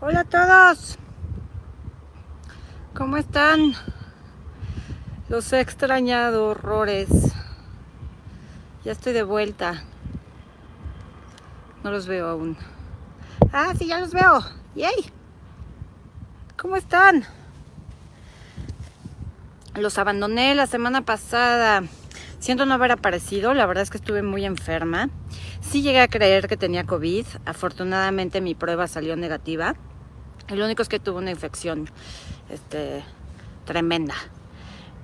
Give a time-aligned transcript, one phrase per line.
[0.00, 0.98] Hola a todos.
[2.94, 3.72] ¿Cómo están?
[5.30, 7.08] Los he extrañado horrores.
[8.84, 9.84] Ya estoy de vuelta.
[11.82, 12.58] No los veo aún.
[13.52, 14.40] Ah, sí, ya los veo.
[14.74, 15.10] ¡Yay!
[16.60, 17.24] ¿Cómo están?
[19.76, 21.84] Los abandoné la semana pasada.
[22.38, 25.10] Siento no haber aparecido, la verdad es que estuve muy enferma.
[25.60, 27.26] Sí llegué a creer que tenía COVID.
[27.44, 29.74] Afortunadamente mi prueba salió negativa.
[30.48, 31.90] Lo único es que tuve una infección
[32.48, 33.02] este,
[33.64, 34.14] tremenda.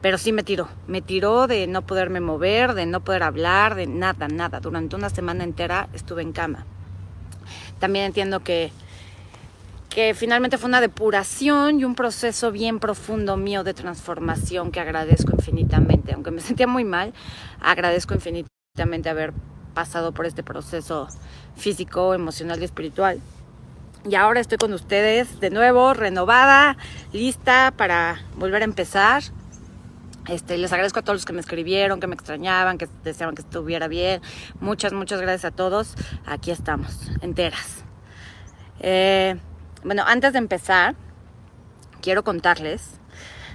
[0.00, 0.68] Pero sí me tiró.
[0.86, 4.60] Me tiró de no poderme mover, de no poder hablar, de nada, nada.
[4.60, 6.66] Durante una semana entera estuve en cama.
[7.78, 8.70] También entiendo que,
[9.94, 15.30] que finalmente fue una depuración y un proceso bien profundo mío de transformación que agradezco
[15.32, 16.12] infinitamente.
[16.14, 17.14] Aunque me sentía muy mal,
[17.60, 19.32] agradezco infinitamente haber
[19.72, 21.06] pasado por este proceso
[21.54, 23.20] físico, emocional y espiritual.
[24.04, 26.76] Y ahora estoy con ustedes de nuevo, renovada,
[27.12, 29.22] lista para volver a empezar.
[30.26, 33.42] Este, les agradezco a todos los que me escribieron, que me extrañaban, que deseaban que
[33.42, 34.22] estuviera bien.
[34.58, 35.94] Muchas, muchas gracias a todos.
[36.26, 37.84] Aquí estamos, enteras.
[38.80, 39.36] Eh,
[39.84, 40.94] bueno, antes de empezar,
[42.00, 42.98] quiero contarles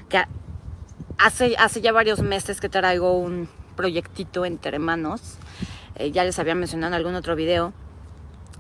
[0.08, 0.24] que
[1.18, 5.38] hace, hace ya varios meses que traigo un proyectito entre manos.
[5.96, 7.74] Eh, ya les había mencionado en algún otro video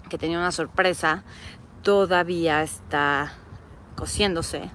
[0.09, 1.23] que tenía una sorpresa
[1.81, 3.33] todavía está
[3.95, 4.69] cociéndose.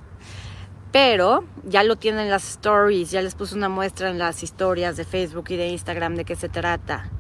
[0.93, 5.05] Pero ya lo tienen las stories, ya les puse una muestra en las historias de
[5.05, 7.11] Facebook y de Instagram de qué se trata.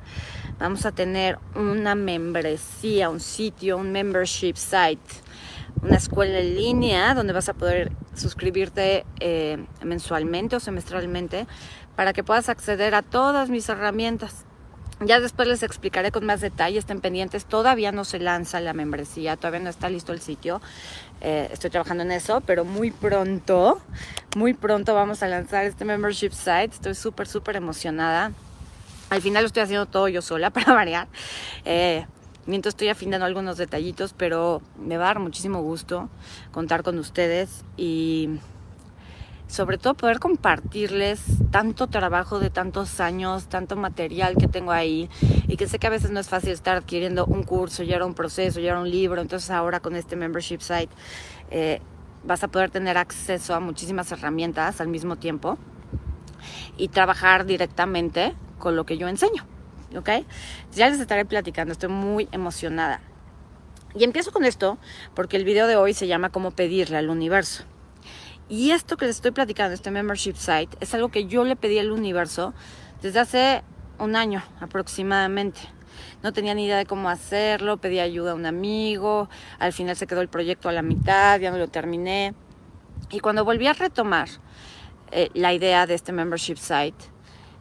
[0.60, 5.23] Vamos a tener una membresía, un sitio, un membership site,
[5.82, 11.46] una escuela en línea donde vas a poder suscribirte eh, mensualmente o semestralmente
[11.96, 14.44] para que puedas acceder a todas mis herramientas
[15.00, 17.44] ya después les explicaré con más detalle, estén pendientes.
[17.44, 20.60] Todavía no se lanza la membresía, todavía no está listo el sitio.
[21.20, 23.80] Eh, estoy trabajando en eso, pero muy pronto,
[24.36, 26.70] muy pronto vamos a lanzar este membership site.
[26.72, 28.32] Estoy súper, súper emocionada.
[29.10, 31.08] Al final lo estoy haciendo todo yo sola para variar.
[31.64, 32.06] Eh,
[32.46, 36.08] mientras estoy afinando algunos detallitos, pero me va a dar muchísimo gusto
[36.52, 38.40] contar con ustedes y
[39.46, 45.08] sobre todo poder compartirles tanto trabajo de tantos años, tanto material que tengo ahí
[45.46, 48.06] y que sé que a veces no es fácil estar adquiriendo un curso, ya era
[48.06, 50.90] un proceso, ya era un libro, entonces ahora con este membership site
[51.50, 51.80] eh,
[52.24, 55.58] vas a poder tener acceso a muchísimas herramientas al mismo tiempo
[56.76, 59.44] y trabajar directamente con lo que yo enseño,
[59.96, 60.10] ¿ok?
[60.72, 63.00] Ya les estaré platicando, estoy muy emocionada.
[63.94, 64.78] Y empiezo con esto
[65.14, 67.64] porque el video de hoy se llama Cómo pedirle al universo.
[68.48, 71.78] Y esto que les estoy platicando, este membership site, es algo que yo le pedí
[71.78, 72.52] al universo
[73.00, 73.62] desde hace
[73.98, 75.60] un año aproximadamente.
[76.22, 79.28] No tenía ni idea de cómo hacerlo, pedí ayuda a un amigo,
[79.58, 82.34] al final se quedó el proyecto a la mitad, ya no lo terminé.
[83.10, 84.28] Y cuando volví a retomar
[85.10, 87.13] eh, la idea de este membership site,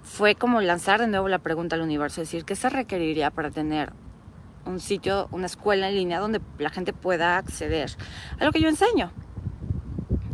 [0.04, 3.94] fue como lanzar de nuevo la pregunta al universo, decir, ¿qué se requeriría para tener
[4.66, 7.92] un sitio, una escuela en línea donde la gente pueda acceder
[8.40, 9.12] a lo que yo enseño?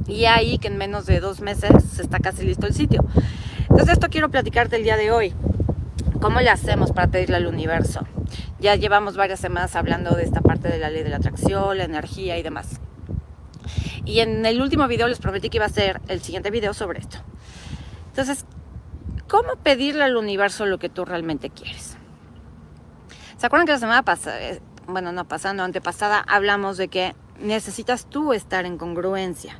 [0.10, 3.06] y ahí que en menos de dos meses está casi listo el sitio.
[3.62, 5.34] Entonces esto quiero platicarte el día de hoy.
[6.20, 8.02] ¿Cómo le hacemos para pedirle al universo?
[8.60, 11.84] Ya llevamos varias semanas hablando de esta parte de la ley de la atracción, la
[11.86, 12.82] energía y demás.
[14.04, 17.00] Y en el último video les prometí que iba a ser el siguiente video sobre
[17.00, 17.20] esto.
[18.08, 18.46] Entonces,
[19.30, 21.98] ¿cómo pedirle al universo lo que tú realmente quieres?
[23.38, 28.06] ¿Se acuerdan que la semana pasada, eh, bueno, no pasando, antepasada, hablamos de que necesitas
[28.06, 29.60] tú estar en congruencia?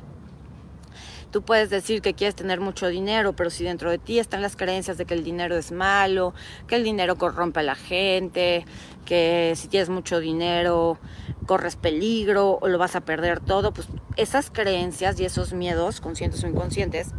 [1.30, 4.56] Tú puedes decir que quieres tener mucho dinero, pero si dentro de ti están las
[4.56, 6.34] creencias de que el dinero es malo,
[6.66, 8.66] que el dinero corrompe a la gente,
[9.04, 10.98] que si tienes mucho dinero
[11.46, 16.44] corres peligro o lo vas a perder todo, pues esas creencias y esos miedos, conscientes
[16.44, 17.12] o inconscientes,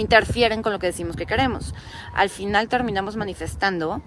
[0.00, 1.74] interfieren con lo que decimos que queremos.
[2.14, 4.02] Al final terminamos manifestando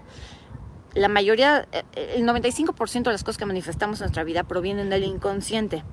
[0.94, 1.84] la mayoría, eh,
[2.16, 5.84] el 95% de las cosas que manifestamos en nuestra vida provienen del inconsciente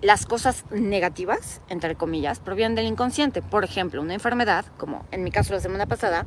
[0.00, 3.42] las cosas negativas, entre comillas, provienen del inconsciente.
[3.42, 6.26] Por ejemplo, una enfermedad, como en mi caso la semana pasada,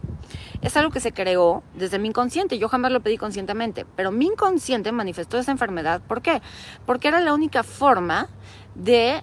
[0.61, 2.57] es algo que se creó desde mi inconsciente.
[2.57, 6.01] Yo jamás lo pedí conscientemente, pero mi inconsciente manifestó esa enfermedad.
[6.05, 6.41] ¿Por qué?
[6.85, 8.27] Porque era la única forma
[8.75, 9.21] de,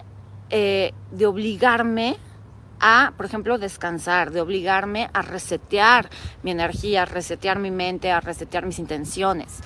[0.48, 2.16] eh, de obligarme
[2.80, 6.10] a, por ejemplo, descansar, de obligarme a resetear
[6.42, 9.60] mi energía, a resetear mi mente, a resetear mis intenciones.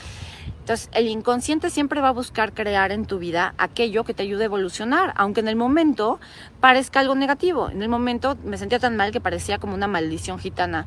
[0.61, 4.45] Entonces, el inconsciente siempre va a buscar crear en tu vida aquello que te ayude
[4.45, 6.21] a evolucionar, aunque en el momento
[6.61, 7.69] parezca algo negativo.
[7.69, 10.87] En el momento me sentía tan mal que parecía como una maldición gitana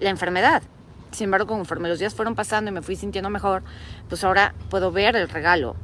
[0.00, 0.62] la enfermedad.
[1.12, 3.62] Sin embargo, conforme los días fueron pasando y me fui sintiendo mejor,
[4.08, 5.76] pues ahora puedo ver el regalo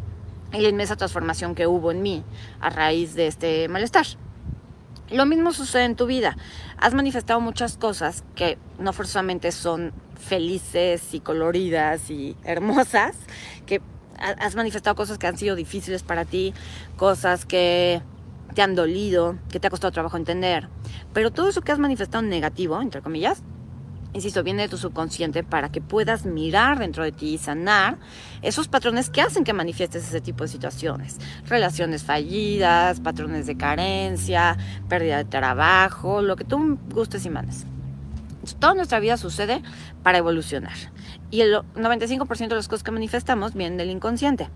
[0.53, 2.25] y la inmensa transformación que hubo en mí
[2.61, 4.07] a raíz de este malestar.
[5.11, 6.37] Lo mismo sucede en tu vida.
[6.77, 13.17] Has manifestado muchas cosas que no forzosamente son felices y coloridas y hermosas,
[13.67, 13.81] que
[14.19, 16.53] has manifestado cosas que han sido difíciles para ti,
[16.97, 18.03] cosas que
[18.55, 20.69] te han dolido, que te ha costado trabajo entender.
[21.15, 23.43] Pero todo eso que has manifestado negativo, entre comillas,
[24.13, 27.99] insisto, viene de tu subconsciente para que puedas mirar dentro de ti y sanar
[28.43, 31.19] esos patrones que hacen que manifiestes ese tipo de situaciones.
[31.47, 34.57] Relaciones fallidas, patrones de carencia,
[34.89, 37.67] pérdida de trabajo, lo que tú gustes y mandes.
[38.59, 39.63] Toda nuestra vida sucede
[40.03, 40.77] para evolucionar.
[41.31, 44.49] Y el 95% de las cosas que manifestamos vienen del inconsciente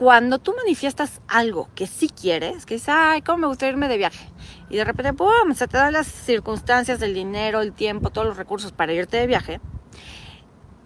[0.00, 3.98] cuando tú manifiestas algo que sí quieres, que dices, ay, ¿cómo me gustaría irme de
[3.98, 4.30] viaje?
[4.70, 8.38] Y de repente, ¡pum!, se te dan las circunstancias, el dinero, el tiempo, todos los
[8.38, 9.60] recursos para irte de viaje.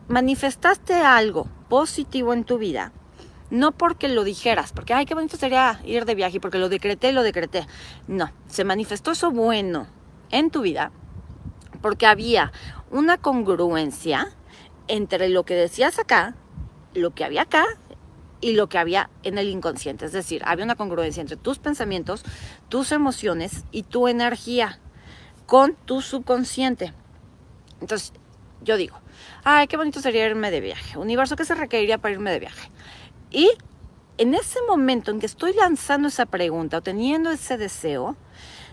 [0.08, 2.90] Manifestaste algo positivo en tu vida,
[3.50, 7.12] no porque lo dijeras, porque, ay, qué bonito sería ir de viaje, porque lo decreté,
[7.12, 7.68] lo decreté.
[8.08, 9.86] No, se manifestó eso bueno
[10.32, 10.90] en tu vida
[11.80, 12.50] porque había
[12.90, 14.32] una congruencia
[14.88, 16.34] entre lo que decías acá,
[16.94, 17.64] lo que había acá
[18.40, 20.06] y lo que había en el inconsciente.
[20.06, 22.24] Es decir, había una congruencia entre tus pensamientos,
[22.68, 24.78] tus emociones y tu energía
[25.46, 26.92] con tu subconsciente.
[27.80, 28.12] Entonces,
[28.62, 28.98] yo digo,
[29.44, 30.98] ay, qué bonito sería irme de viaje.
[30.98, 32.70] Universo, ¿qué se requeriría para irme de viaje?
[33.30, 33.50] Y
[34.18, 38.16] en ese momento en que estoy lanzando esa pregunta o teniendo ese deseo,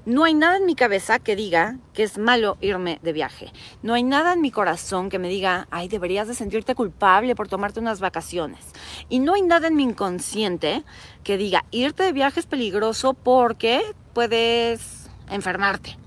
[0.05, 3.53] no hay nada en mi cabeza que diga que es malo irme de viaje.
[3.83, 7.47] No hay nada en mi corazón que me diga, ay, deberías de sentirte culpable por
[7.47, 8.65] tomarte unas vacaciones.
[9.09, 10.83] Y no hay nada en mi inconsciente
[11.23, 13.81] que diga, irte de viaje es peligroso porque
[14.13, 15.97] puedes enfermarte.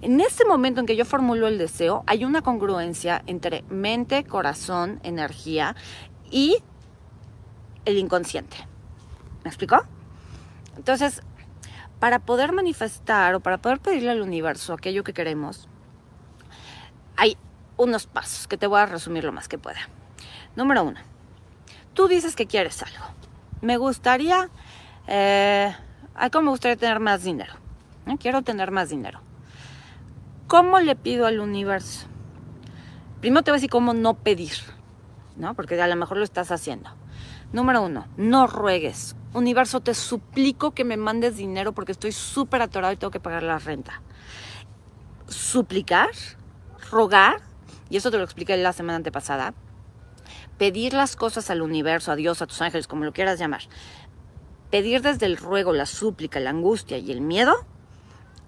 [0.00, 5.00] En ese momento en que yo formulo el deseo, hay una congruencia entre mente, corazón,
[5.02, 5.76] energía
[6.30, 6.58] y
[7.84, 8.56] el inconsciente.
[9.44, 9.82] ¿Me explicó?
[10.76, 11.22] Entonces,
[11.98, 15.68] para poder manifestar o para poder pedirle al universo aquello que queremos,
[17.16, 17.36] hay
[17.76, 19.80] unos pasos que te voy a resumir lo más que pueda.
[20.54, 21.00] Número uno,
[21.94, 23.04] tú dices que quieres algo.
[23.60, 24.50] Me gustaría,
[25.06, 25.74] eh,
[26.32, 27.54] ¿cómo me gustaría tener más dinero?
[28.20, 29.20] Quiero tener más dinero.
[30.46, 32.06] ¿Cómo le pido al universo?
[33.20, 34.52] Primero te voy a decir cómo no pedir,
[35.36, 35.54] ¿no?
[35.54, 36.90] Porque a lo mejor lo estás haciendo.
[37.52, 39.16] Número uno, no ruegues.
[39.36, 43.42] Universo, te suplico que me mandes dinero porque estoy súper atorado y tengo que pagar
[43.42, 44.00] la renta.
[45.28, 46.08] Suplicar,
[46.90, 47.42] rogar,
[47.90, 49.52] y eso te lo expliqué la semana antepasada,
[50.56, 53.60] pedir las cosas al universo, a Dios, a tus ángeles, como lo quieras llamar.
[54.70, 57.54] Pedir desde el ruego, la súplica, la angustia y el miedo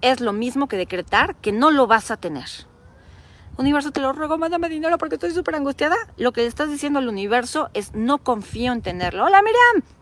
[0.01, 2.49] es lo mismo que decretar que no lo vas a tener.
[3.59, 5.97] Universo, te lo ruego, mándame dinero porque estoy súper angustiada.
[6.17, 9.27] Lo que le estás diciendo al universo es no confío en tenerlo.
[9.27, 9.98] Hola, Miriam.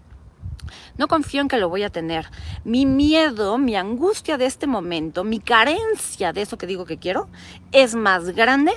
[0.97, 2.27] No confío en que lo voy a tener.
[2.65, 7.29] Mi miedo, mi angustia de este momento, mi carencia de eso que digo que quiero,
[7.73, 8.73] es más grande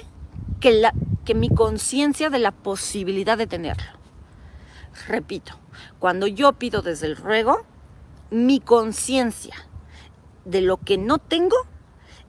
[0.59, 0.94] que, la,
[1.25, 4.00] que mi conciencia de la posibilidad de tenerlo.
[5.07, 5.53] Repito,
[6.00, 7.65] cuando yo pido desde el ruego,
[8.31, 9.56] mi conciencia
[10.45, 11.56] de lo que no tengo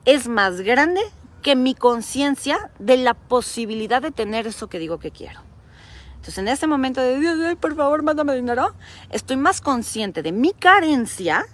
[0.05, 1.01] es más grande
[1.41, 5.50] que mi conciencia de la posibilidad de tener eso que digo que quiero.
[6.21, 8.75] Entonces, en ese momento de, Dios, por favor, mándame dinero,
[9.09, 11.47] estoy más consciente de mi carencia,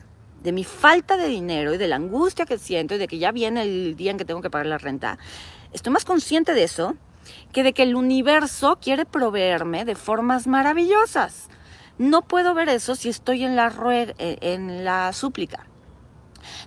[0.43, 3.31] de mi falta de dinero y de la angustia que siento y de que ya
[3.31, 5.19] viene el día en que tengo que pagar la renta.
[5.71, 6.97] Estoy más consciente de eso
[7.53, 11.47] que de que el universo quiere proveerme de formas maravillosas.
[11.97, 13.73] No puedo ver eso si estoy en la,
[14.17, 15.65] eh, en la súplica.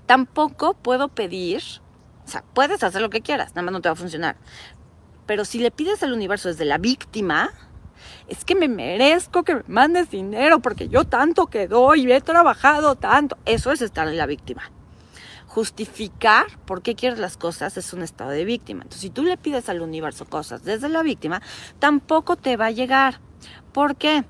[0.07, 1.63] Tampoco puedo pedir
[2.25, 4.37] o sea, puedes hacer lo que quieras, nada más no te va a funcionar.
[5.27, 7.51] Pero si le pides al universo desde la víctima,
[8.29, 12.95] es que me merezco que me mandes dinero porque yo tanto que y he trabajado
[12.95, 13.37] tanto.
[13.45, 14.71] Eso es estar en la víctima.
[15.47, 18.83] Justificar por qué quieres las cosas es un estado de víctima.
[18.83, 21.43] Entonces, si tú le pides al universo cosas desde la víctima,
[21.79, 23.21] tampoco te va a llegar.
[23.73, 24.25] ¿Por qué?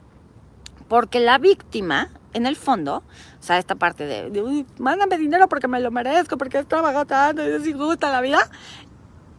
[0.88, 3.02] Porque la víctima en el fondo,
[3.38, 7.44] o sea, esta parte de, mándame dinero porque me lo merezco, porque he trabajado tanto
[7.44, 8.38] y es injusta la vida.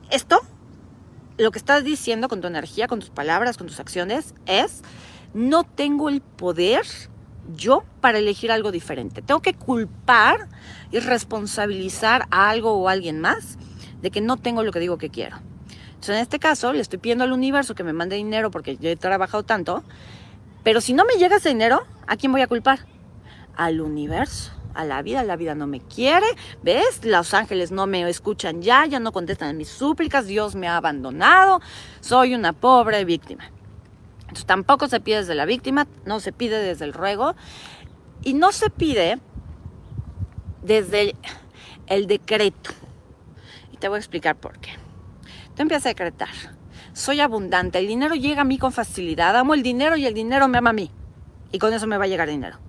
[0.09, 0.41] Esto,
[1.41, 4.81] lo que estás diciendo con tu energía, con tus palabras, con tus acciones, es,
[5.33, 6.85] no tengo el poder
[7.55, 9.21] yo para elegir algo diferente.
[9.21, 10.47] Tengo que culpar
[10.91, 13.57] y responsabilizar a algo o a alguien más
[14.01, 15.37] de que no tengo lo que digo que quiero.
[15.89, 18.89] Entonces, en este caso, le estoy pidiendo al universo que me mande dinero porque yo
[18.89, 19.83] he trabajado tanto
[20.63, 22.79] pero si no me llega ese dinero, ¿a quién voy a culpar?
[23.55, 24.51] Al universo.
[24.73, 26.25] A la vida, la vida no me quiere,
[26.63, 27.03] ¿ves?
[27.03, 31.61] Los ángeles no me escuchan ya, ya no contestan mis súplicas, Dios me ha abandonado,
[31.99, 33.51] soy una pobre víctima.
[34.21, 37.35] Entonces tampoco se pide desde la víctima, no se pide desde el ruego
[38.23, 39.19] y no se pide
[40.61, 41.15] desde el,
[41.87, 42.71] el decreto.
[43.71, 44.71] Y te voy a explicar por qué.
[45.55, 46.29] Tú empiezas a decretar.
[46.93, 50.47] Soy abundante, el dinero llega a mí con facilidad, amo el dinero y el dinero
[50.47, 50.91] me ama a mí.
[51.51, 52.59] Y con eso me va a llegar dinero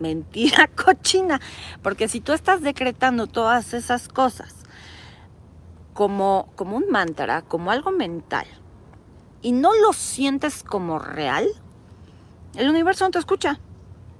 [0.00, 1.40] mentira cochina.
[1.82, 4.54] Porque si tú estás decretando todas esas cosas
[5.94, 8.46] como, como un mantra, como algo mental,
[9.42, 11.46] y no lo sientes como real,
[12.54, 13.60] el universo no te escucha.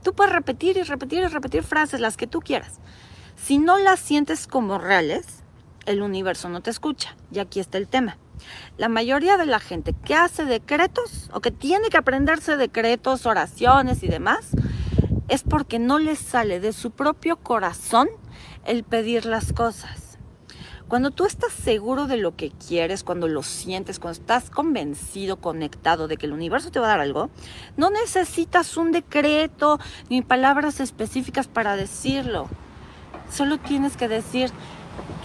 [0.03, 2.81] Tú puedes repetir y repetir y repetir frases, las que tú quieras.
[3.37, 5.43] Si no las sientes como reales,
[5.87, 7.17] el universo no te escucha.
[7.31, 8.17] Y aquí está el tema.
[8.79, 14.03] La mayoría de la gente que hace decretos o que tiene que aprenderse decretos, oraciones
[14.03, 14.51] y demás,
[15.31, 18.09] es porque no les sale de su propio corazón
[18.67, 20.19] el pedir las cosas.
[20.89, 26.09] Cuando tú estás seguro de lo que quieres, cuando lo sientes, cuando estás convencido, conectado
[26.09, 27.31] de que el universo te va a dar algo,
[27.77, 32.49] no necesitas un decreto ni palabras específicas para decirlo.
[33.31, 34.51] Solo tienes que decir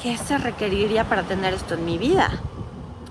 [0.03, 2.29] qué se requeriría para tener esto en mi vida.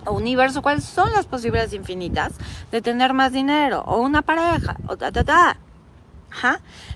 [0.07, 2.35] O universo, cuáles son las posibilidades infinitas
[2.71, 5.57] de tener más dinero, o una pareja, o ta, ta, ta.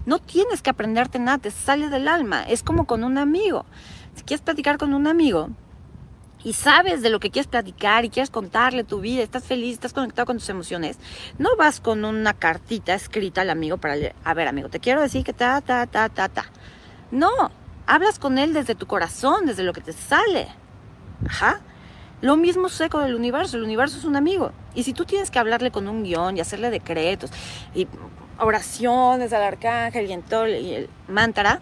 [0.07, 2.43] No tienes que aprenderte nada, te sale del alma.
[2.43, 3.65] Es como con un amigo.
[4.15, 5.51] Si quieres platicar con un amigo
[6.45, 9.93] y sabes de lo que quieres platicar y quieres contarle tu vida, estás feliz, estás
[9.93, 10.99] conectado con tus emociones,
[11.39, 15.01] no vas con una cartita escrita al amigo para leer, a ver amigo, te quiero
[15.01, 16.47] decir que ta, ta, ta, ta, ta.
[17.11, 17.31] No,
[17.87, 20.49] hablas con él desde tu corazón, desde lo que te sale.
[21.27, 21.61] Ajá.
[22.21, 24.53] Lo mismo sé con el universo, el universo es un amigo.
[24.75, 27.31] Y si tú tienes que hablarle con un guion y hacerle decretos
[27.75, 27.87] y
[28.39, 31.61] oraciones al arcángel y en todo el mantra,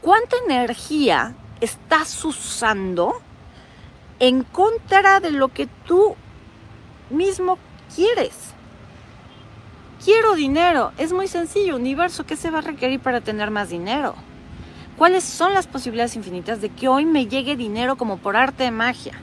[0.00, 3.20] ¿cuánta energía estás usando
[4.18, 6.16] en contra de lo que tú
[7.10, 7.58] mismo
[7.94, 8.54] quieres?
[10.04, 10.92] Quiero dinero.
[10.98, 11.76] Es muy sencillo.
[11.76, 14.14] Universo, ¿qué se va a requerir para tener más dinero?
[14.98, 18.70] ¿Cuáles son las posibilidades infinitas de que hoy me llegue dinero como por arte de
[18.70, 19.14] magia?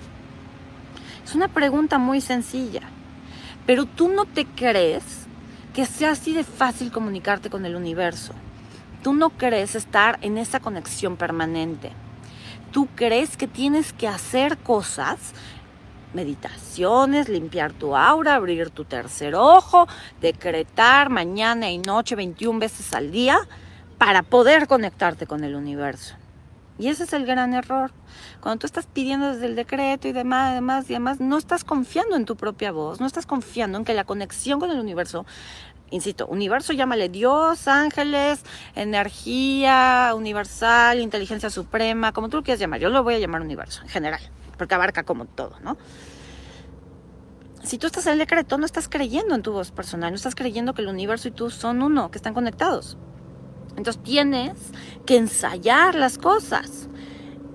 [1.23, 2.81] Es una pregunta muy sencilla.
[3.67, 5.20] Pero tú no te crees
[5.73, 8.33] que sea así de fácil comunicarte con el universo.
[9.03, 11.91] Tú no crees estar en esa conexión permanente.
[12.71, 15.33] Tú crees que tienes que hacer cosas,
[16.13, 19.87] meditaciones, limpiar tu aura, abrir tu tercer ojo,
[20.21, 23.39] decretar mañana y noche 21 veces al día
[23.97, 26.15] para poder conectarte con el universo.
[26.81, 27.91] Y ese es el gran error.
[28.41, 32.15] Cuando tú estás pidiendo desde el decreto y demás, demás y demás, no estás confiando
[32.15, 35.27] en tu propia voz, no estás confiando en que la conexión con el universo,
[35.91, 38.41] insisto, universo llámale Dios, ángeles,
[38.73, 42.79] energía universal, inteligencia suprema, como tú lo quieras llamar.
[42.79, 44.21] Yo lo voy a llamar universo en general,
[44.57, 45.77] porque abarca como todo, ¿no?
[47.61, 50.33] Si tú estás en el decreto, no estás creyendo en tu voz personal, no estás
[50.33, 52.97] creyendo que el universo y tú son uno, que están conectados.
[53.77, 54.53] Entonces tienes
[55.05, 56.89] que ensayar las cosas.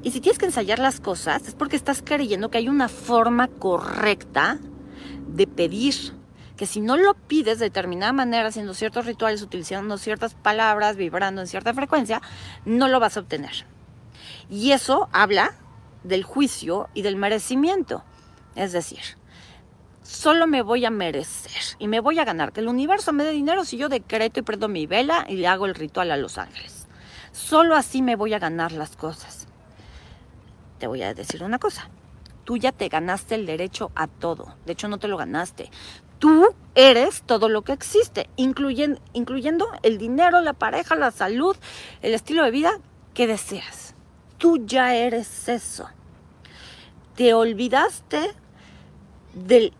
[0.03, 3.49] Y si tienes que ensayar las cosas es porque estás creyendo que hay una forma
[3.49, 4.59] correcta
[5.29, 5.95] de pedir.
[6.57, 11.43] Que si no lo pides de determinada manera, haciendo ciertos rituales, utilizando ciertas palabras, vibrando
[11.43, 12.23] en cierta frecuencia,
[12.65, 13.67] no lo vas a obtener.
[14.49, 15.55] Y eso habla
[16.03, 18.05] del juicio y del merecimiento.
[18.55, 19.01] Es decir,
[20.07, 22.53] solo me voy a merecer y me voy a ganar.
[22.53, 25.49] Que el universo me dé dinero si yo decreto y prendo mi vela y le
[25.49, 26.87] hago el ritual a los ángeles.
[27.33, 29.47] Solo así me voy a ganar las cosas.
[30.79, 31.91] Te voy a decir una cosa.
[32.45, 34.55] Tú ya te ganaste el derecho a todo.
[34.65, 35.71] De hecho, no te lo ganaste.
[36.19, 41.57] Tú eres todo lo que existe, incluyendo, incluyendo el dinero, la pareja, la salud,
[42.01, 42.79] el estilo de vida
[43.15, 43.95] que deseas.
[44.39, 45.89] Tú ya eres eso.
[47.17, 48.35] Te olvidaste
[49.35, 49.73] del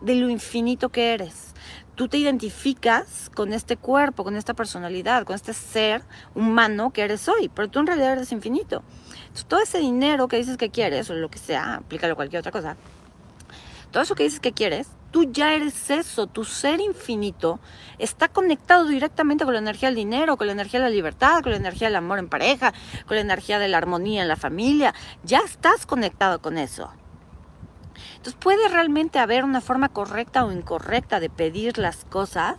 [0.00, 1.54] de lo infinito que eres.
[1.94, 6.02] Tú te identificas con este cuerpo, con esta personalidad, con este ser
[6.34, 8.82] humano que eres hoy, pero tú en realidad eres infinito.
[9.18, 12.40] Entonces, todo ese dinero que dices que quieres, o lo que sea, aplícalo a cualquier
[12.40, 12.76] otra cosa,
[13.90, 17.60] todo eso que dices que quieres, tú ya eres eso, tu ser infinito
[17.98, 21.52] está conectado directamente con la energía del dinero, con la energía de la libertad, con
[21.52, 22.74] la energía del amor en pareja,
[23.06, 24.92] con la energía de la armonía en la familia,
[25.24, 26.90] ya estás conectado con eso.
[28.16, 32.56] Entonces, ¿puede realmente haber una forma correcta o incorrecta de pedir las cosas?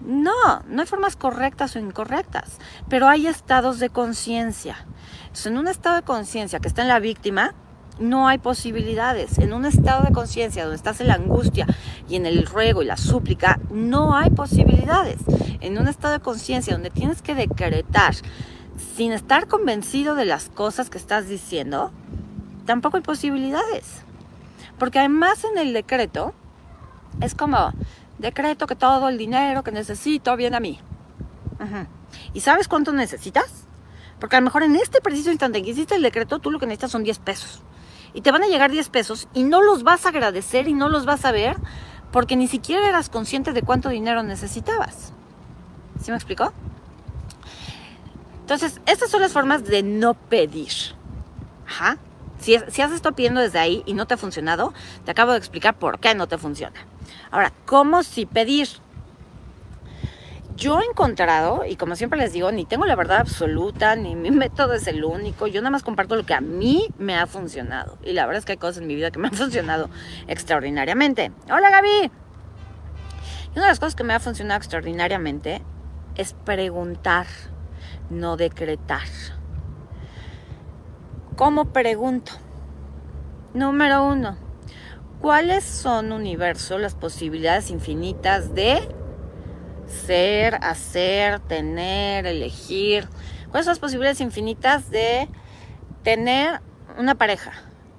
[0.00, 4.86] No, no hay formas correctas o incorrectas, pero hay estados de conciencia.
[5.22, 7.54] Entonces, en un estado de conciencia que está en la víctima,
[8.00, 9.38] no hay posibilidades.
[9.38, 11.66] En un estado de conciencia donde estás en la angustia
[12.08, 15.18] y en el ruego y la súplica, no hay posibilidades.
[15.60, 18.14] En un estado de conciencia donde tienes que decretar
[18.96, 21.92] sin estar convencido de las cosas que estás diciendo,
[22.64, 24.02] tampoco hay posibilidades.
[24.80, 26.32] Porque además en el decreto
[27.20, 27.72] es como
[28.18, 30.80] decreto que todo el dinero que necesito viene a mí.
[32.32, 33.66] ¿Y sabes cuánto necesitas?
[34.18, 36.58] Porque a lo mejor en este preciso instante en que hiciste el decreto, tú lo
[36.58, 37.60] que necesitas son 10 pesos.
[38.14, 40.88] Y te van a llegar 10 pesos y no los vas a agradecer y no
[40.88, 41.58] los vas a ver
[42.10, 45.12] porque ni siquiera eras consciente de cuánto dinero necesitabas.
[46.02, 46.54] ¿Sí me explicó?
[48.40, 50.72] Entonces, estas son las formas de no pedir.
[51.68, 51.98] Ajá.
[52.40, 54.72] Si, has estado pidiendo desde ahí y no te ha funcionado,
[55.04, 56.80] te acabo de explicar por qué no te funciona.
[57.30, 58.68] Ahora, ¿cómo si pedir?
[60.56, 64.30] Yo he encontrado, y como siempre les digo, ni tengo la verdad absoluta, ni mi
[64.30, 67.98] método es el único, yo nada más comparto lo que a mí me ha funcionado.
[68.02, 69.90] Y la verdad es que hay cosas en mi vida que me han funcionado
[70.26, 71.32] extraordinariamente.
[71.50, 72.10] Hola Gaby.
[73.52, 75.60] Y una de las cosas que me ha funcionado extraordinariamente
[76.16, 77.26] es preguntar,
[78.08, 79.08] no decretar.
[81.40, 82.32] ¿Cómo pregunto?
[83.54, 84.36] Número uno,
[85.22, 88.86] ¿cuáles son, universo, las posibilidades infinitas de
[89.86, 93.08] ser, hacer, tener, elegir.
[93.48, 95.30] ¿Cuáles son las posibilidades infinitas de
[96.02, 96.60] tener
[96.98, 97.52] una pareja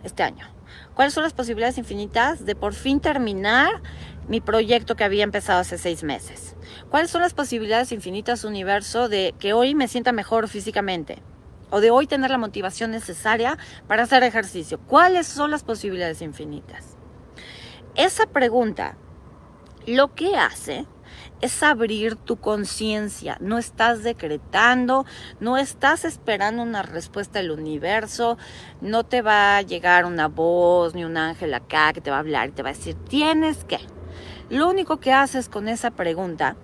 [0.04, 0.46] este año?
[0.94, 3.82] ¿Cuáles son las posibilidades infinitas de por fin terminar
[4.28, 6.56] mi proyecto que había empezado hace seis meses?
[6.92, 11.24] ¿Cuáles son las posibilidades infinitas, universo, de que hoy me sienta mejor físicamente?
[11.72, 14.80] O de hoy tener la motivación necesaria para hacer ejercicio.
[14.80, 16.98] ¿Cuáles son las posibilidades infinitas?
[17.96, 18.98] Esa pregunta
[19.88, 20.86] lo que hace
[21.42, 23.38] es abrir tu conciencia.
[23.40, 25.06] No estás decretando,
[25.40, 28.38] no estás esperando una respuesta del universo,
[28.80, 32.20] no te va a llegar una voz ni un ángel acá que te va a
[32.20, 33.80] hablar y te va a decir, tienes que.
[34.50, 36.58] Lo único que haces con esa pregunta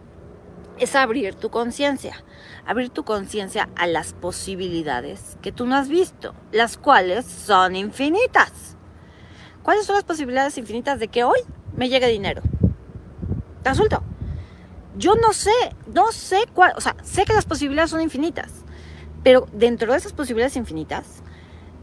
[0.80, 2.24] es abrir tu conciencia,
[2.66, 8.78] abrir tu conciencia a las posibilidades que tú no has visto, las cuales son infinitas.
[9.64, 11.40] ¿Cuáles son las posibilidades infinitas de que hoy
[11.76, 12.42] me llegue dinero?
[13.64, 13.72] Te
[14.98, 15.52] yo no sé,
[15.94, 18.52] no sé cuál, o sea, sé que las posibilidades son infinitas,
[19.24, 21.22] pero dentro de esas posibilidades infinitas,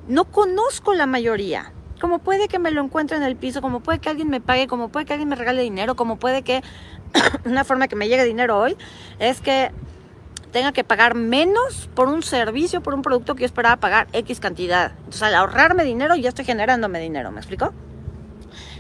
[0.09, 1.73] no conozco la mayoría.
[2.05, 4.67] Como puede que me lo encuentre en el piso, como puede que alguien me pague,
[4.67, 6.63] como puede que alguien me regale dinero, como puede que
[7.47, 8.77] una forma que me llegue dinero hoy
[9.19, 9.73] es que
[10.53, 14.39] tenga que pagar menos por un servicio, por un producto que yo esperaba pagar X
[14.39, 14.93] cantidad.
[14.99, 17.73] Entonces, al ahorrarme dinero, ya estoy generándome dinero, ¿me explico?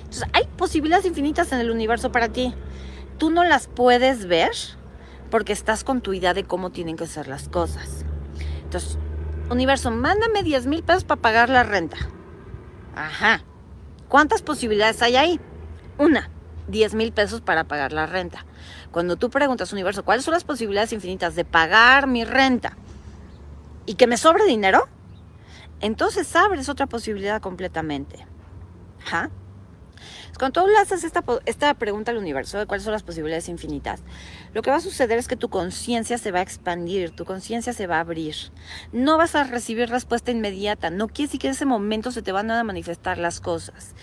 [0.01, 2.53] Entonces, hay posibilidades infinitas en el universo para ti
[3.17, 4.51] tú no las puedes ver
[5.31, 8.05] porque estás con tu idea de cómo tienen que ser las cosas.
[8.65, 8.99] Entonces,
[9.51, 11.97] universo, mándame 10 mil pesos para pagar la renta.
[12.97, 13.43] Ajá.
[14.09, 15.41] ¿Cuántas posibilidades hay ahí?
[15.99, 16.31] Una,
[16.69, 18.45] 10 mil pesos para pagar la renta.
[18.91, 22.77] Cuando tú preguntas, universo, ¿cuáles son las posibilidades infinitas de pagar mi renta
[23.87, 24.89] y que me sobre dinero?
[25.81, 28.27] Entonces abres otra posibilidad completamente.
[29.05, 29.31] Ajá.
[30.39, 34.03] Cuando tú haces esta, esta pregunta al universo de cuáles son las posibilidades infinitas,
[34.53, 37.73] lo que va a suceder es que tu conciencia se va a expandir, tu conciencia
[37.73, 38.35] se va a abrir.
[38.93, 42.33] No vas a recibir respuesta inmediata, no quiere decir que en ese momento se te
[42.33, 43.95] van a manifestar las cosas.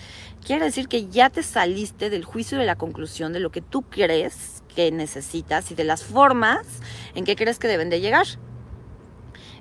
[0.44, 3.82] Quiere decir que ya te saliste del juicio de la conclusión de lo que tú
[3.82, 6.66] crees que necesitas y de las formas
[7.14, 8.26] en que crees que deben de llegar.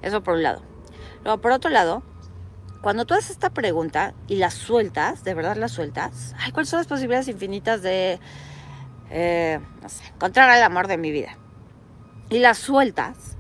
[0.02, 0.64] Eso por un lado.
[1.24, 2.04] Luego, por otro lado,
[2.82, 6.80] cuando tú haces esta pregunta y la sueltas, de verdad la sueltas, ay, ¿cuáles son
[6.80, 8.20] las posibilidades infinitas de,
[9.12, 9.60] eh,
[10.14, 11.38] encontrar el amor de mi vida?
[12.30, 13.38] Y la sueltas,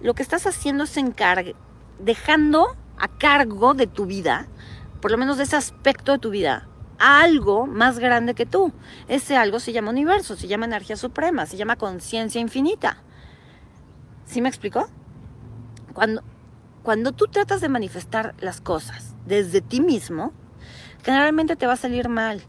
[0.00, 1.54] lo que estás haciendo es encargue,
[2.00, 4.48] dejando a cargo de tu vida,
[5.00, 8.72] por lo menos de ese aspecto de tu vida, algo más grande que tú.
[9.06, 13.02] Ese algo se llama universo, se llama energía suprema, se llama conciencia infinita.
[14.24, 14.88] ¿Sí me explicó?
[15.92, 16.22] Cuando,
[16.86, 20.32] cuando tú tratas de manifestar las cosas desde ti mismo,
[21.02, 22.40] generalmente te va a salir mal,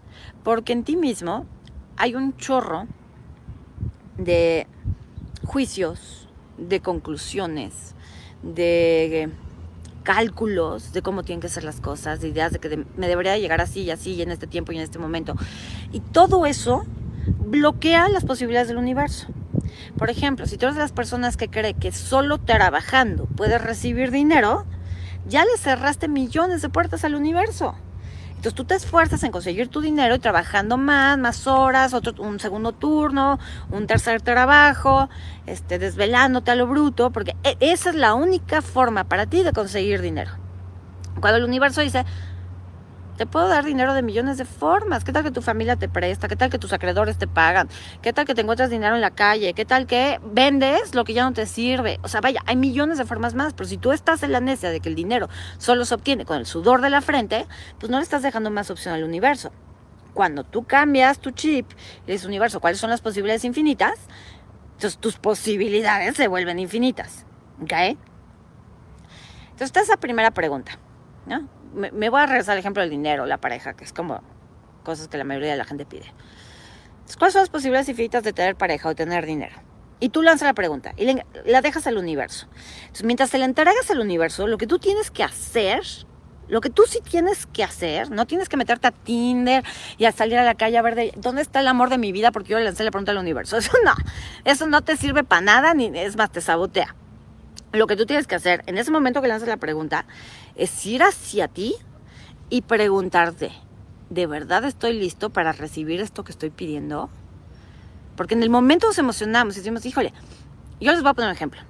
[0.43, 1.47] porque en ti mismo
[1.95, 2.86] hay un chorro
[4.15, 4.67] de
[5.43, 7.95] juicios, de conclusiones,
[8.43, 9.32] de
[10.04, 13.60] cálculos de cómo tienen que ser las cosas, de ideas de que me debería llegar
[13.60, 15.36] así y así y en este tiempo y en este momento.
[15.91, 16.86] Y todo eso
[17.27, 19.27] bloquea las posibilidades del universo.
[19.97, 24.11] Por ejemplo, si tú eres de las personas que cree que solo trabajando puedes recibir
[24.11, 24.65] dinero,
[25.27, 27.75] ya le cerraste millones de puertas al universo.
[28.29, 32.39] Entonces tú te esfuerzas en conseguir tu dinero y trabajando más, más horas, otro, un
[32.39, 33.39] segundo turno,
[33.71, 35.09] un tercer trabajo,
[35.47, 39.53] este, desvelándote a lo bruto, porque e, esa es la única forma para ti de
[39.53, 40.31] conseguir dinero.
[41.19, 42.05] Cuando el universo dice,
[43.17, 45.03] Te puedo dar dinero de millones de formas.
[45.03, 46.27] ¿Qué tal que tu familia te presta?
[46.27, 47.67] ¿Qué tal que tus acreedores te pagan?
[48.03, 49.56] ¿Qué tal que te encuentras dinero en la calle?
[49.56, 51.99] ¿Qué tal que vendes lo que ya no te sirve?
[52.03, 54.69] O sea, vaya, hay millones de formas más, pero si tú estás en la necia
[54.69, 57.47] de que el dinero solo se obtiene con el sudor de la frente,
[57.80, 59.51] pues no le estás dejando más opción al universo.
[60.13, 61.71] Cuando tú cambias tu chip
[62.06, 63.97] dices, universo, ¿cuáles son las posibilidades infinitas?
[64.73, 67.25] Entonces tus posibilidades se vuelven infinitas.
[67.63, 67.73] ¿Ok?
[67.73, 70.77] Entonces, esta es la primera pregunta.
[71.27, 71.47] ¿no?
[71.77, 74.21] Me, voy a regresar al ejemplo del dinero, la pareja, que es como
[74.83, 76.13] cosas que la mayoría de la gente pide.
[77.17, 79.55] ¿Cuáles son las posibilidades infinitas de tener pareja o tener dinero?
[79.99, 82.47] Y tú lanzas la pregunta y la dejas al universo.
[82.81, 85.81] Entonces, mientras te la entregas al universo, lo que tú tienes que hacer,
[86.47, 89.63] lo que tú sí tienes que hacer, no tienes que meterte a Tinder
[89.97, 92.11] y a salir a la calle a ver de, dónde está el amor de mi
[92.11, 93.57] vida porque yo le lancé la pregunta al universo.
[93.57, 93.93] Eso no,
[94.45, 96.95] eso no te sirve para nada, ni es más, te sabotea.
[97.73, 100.05] Lo que tú tienes que hacer en ese momento que lanzas la pregunta
[100.57, 101.75] es ir hacia ti
[102.49, 103.51] y preguntarte,
[104.09, 107.09] ¿de verdad estoy listo para recibir esto que estoy pidiendo?
[108.15, 110.11] Porque en el momento nos emocionamos y decimos, híjole,
[110.81, 111.61] yo les voy a poner un ejemplo.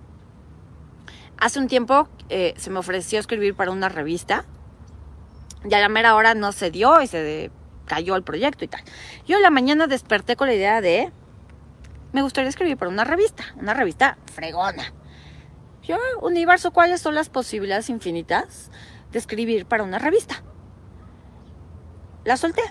[1.38, 4.46] Hace un tiempo eh, se me ofreció escribir para una revista
[5.70, 7.52] y a la mera hora no se dio y se
[7.86, 8.82] cayó el proyecto y tal.
[9.28, 11.12] Yo en la mañana desperté con la idea de,
[12.14, 14.94] me gustaría escribir para una revista, una revista fregona.
[15.88, 18.70] Yo, universo, ¿cuáles son las posibilidades infinitas
[19.14, 20.44] de escribir para una revista?
[22.26, 22.62] La solté.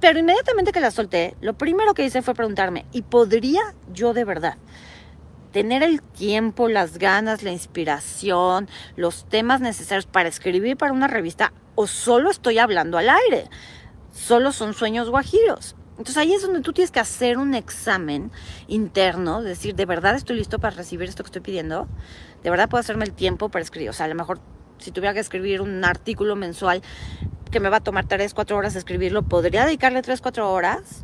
[0.00, 4.24] Pero inmediatamente que la solté, lo primero que hice fue preguntarme, ¿y podría yo de
[4.24, 4.58] verdad
[5.50, 11.54] tener el tiempo, las ganas, la inspiración, los temas necesarios para escribir para una revista
[11.74, 13.48] o solo estoy hablando al aire?
[14.12, 15.74] Solo son sueños guajiros.
[15.98, 18.30] Entonces ahí es donde tú tienes que hacer un examen
[18.68, 21.88] interno, decir, ¿de verdad estoy listo para recibir esto que estoy pidiendo?
[22.44, 23.90] ¿De verdad puedo hacerme el tiempo para escribir?
[23.90, 24.38] O sea, a lo mejor
[24.78, 26.82] si tuviera que escribir un artículo mensual
[27.50, 31.02] que me va a tomar 3, 4 horas escribirlo, ¿podría dedicarle 3, 4 horas?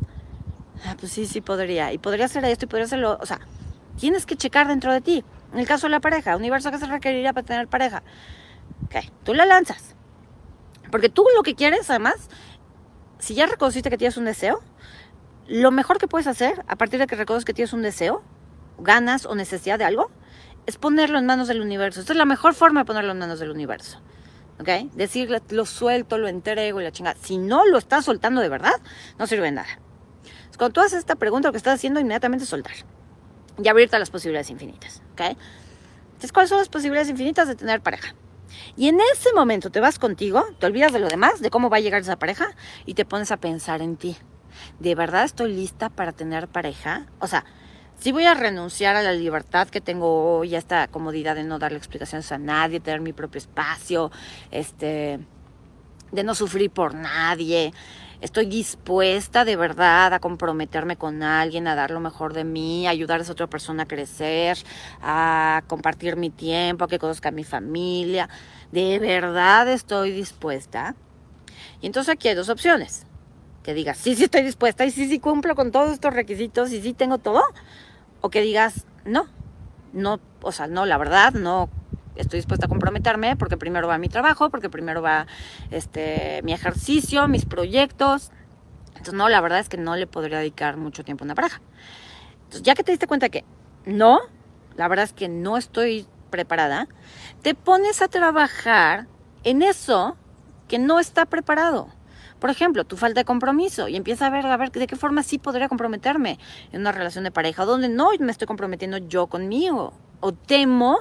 [0.85, 1.91] Ah, pues sí, sí podría.
[1.91, 3.17] Y podría hacer esto y podría hacerlo.
[3.19, 3.41] O sea,
[3.99, 5.25] tienes que checar dentro de ti.
[5.51, 8.01] En el caso de la pareja, universo que se requeriría para tener pareja.
[8.85, 9.95] Ok, tú la lanzas.
[10.89, 12.29] Porque tú lo que quieres, además,
[13.19, 14.61] si ya reconociste que tienes un deseo,
[15.47, 18.23] lo mejor que puedes hacer, a partir de que reconoces que tienes un deseo,
[18.79, 20.09] ganas o necesidad de algo,
[20.65, 21.99] es ponerlo en manos del universo.
[21.99, 24.01] Esta es la mejor forma de ponerlo en manos del universo.
[24.59, 24.69] ¿Ok?
[24.93, 27.17] Decirle, lo suelto, lo entrego y la chingada.
[27.21, 28.73] Si no lo estás soltando de verdad,
[29.19, 29.79] no sirve de nada.
[30.57, 32.73] cuando tú haces esta pregunta, lo que estás haciendo inmediatamente es soltar.
[33.61, 35.01] Y abrirte a las posibilidades infinitas.
[35.11, 35.21] ¿Ok?
[36.05, 38.15] Entonces, ¿cuáles son las posibilidades infinitas de tener pareja?
[38.77, 41.77] Y en ese momento te vas contigo, te olvidas de lo demás, de cómo va
[41.77, 42.47] a llegar esa pareja,
[42.85, 44.17] y te pones a pensar en ti.
[44.79, 47.05] ¿De verdad estoy lista para tener pareja?
[47.19, 47.45] O sea,
[47.99, 51.59] si voy a renunciar a la libertad que tengo hoy, a esta comodidad de no
[51.59, 54.11] darle explicaciones a nadie, tener mi propio espacio,
[54.51, 55.19] este,
[56.11, 57.73] de no sufrir por nadie.
[58.21, 62.91] Estoy dispuesta de verdad a comprometerme con alguien, a dar lo mejor de mí, a
[62.91, 64.57] ayudar a esa otra persona a crecer,
[65.01, 68.29] a compartir mi tiempo, a que conozca mi familia.
[68.71, 70.95] De verdad estoy dispuesta.
[71.81, 73.04] Y entonces aquí hay dos opciones
[73.65, 76.83] que digas, sí, sí estoy dispuesta y sí, sí cumplo con todos estos requisitos y
[76.83, 77.41] sí tengo todo,
[78.21, 79.25] o que digas, no,
[79.91, 81.67] no, o sea, no, la verdad, no
[82.15, 85.25] estoy dispuesta a comprometerme porque primero va mi trabajo, porque primero va
[85.71, 88.29] este, mi ejercicio, mis proyectos.
[88.89, 91.59] Entonces, no, la verdad es que no le podría dedicar mucho tiempo a una pareja.
[92.43, 93.43] Entonces, ya que te diste cuenta que
[93.87, 94.19] no,
[94.75, 96.87] la verdad es que no estoy preparada,
[97.41, 99.07] te pones a trabajar
[99.43, 100.17] en eso
[100.67, 101.94] que no está preparado.
[102.45, 105.23] Por ejemplo, tu falta de compromiso y empieza a ver, a ver de qué forma
[105.23, 106.37] sí podría comprometerme
[106.71, 109.93] en una relación de pareja, donde no me estoy comprometiendo yo conmigo.
[110.19, 110.99] O temo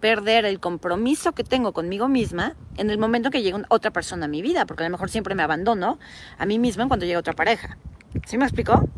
[0.00, 4.28] perder el compromiso que tengo conmigo misma en el momento que llegue otra persona a
[4.28, 5.98] mi vida, porque a lo mejor siempre me abandono
[6.38, 7.76] a mí misma en cuando llega otra pareja.
[8.24, 8.88] ¿Sí me explicó?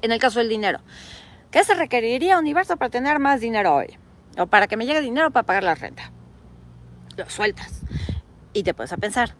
[0.00, 0.80] En el caso del dinero.
[1.50, 3.98] ¿Qué se requeriría universo para tener más dinero hoy?
[4.38, 6.10] O para que me llegue dinero para pagar la renta.
[7.18, 7.82] Lo sueltas.
[8.54, 9.34] Y te puedes a pensar,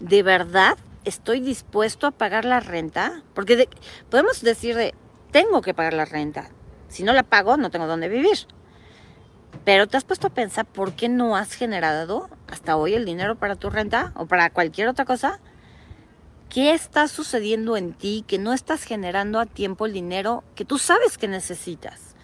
[0.00, 3.68] ¿de verdad estoy dispuesto a pagar la renta, porque
[4.10, 4.94] podemos decir de,
[5.30, 6.50] tengo que pagar la renta,
[6.88, 8.46] si no la pago no tengo dónde vivir.
[9.64, 13.36] Pero te has puesto a pensar por qué no has generado hasta hoy el dinero
[13.36, 15.40] para tu renta o para cualquier otra cosa.
[16.48, 20.78] ¿Qué está sucediendo en ti que no estás generando a tiempo el dinero que tú
[20.78, 22.14] sabes que necesitas?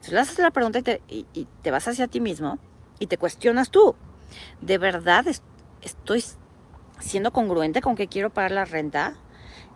[0.00, 2.58] Si le haces la pregunta y te, y te vas hacia ti mismo
[2.98, 3.94] y te cuestionas tú,
[4.60, 5.26] ¿de verdad
[5.82, 6.24] estoy
[7.00, 9.14] siendo congruente con que quiero pagar la renta?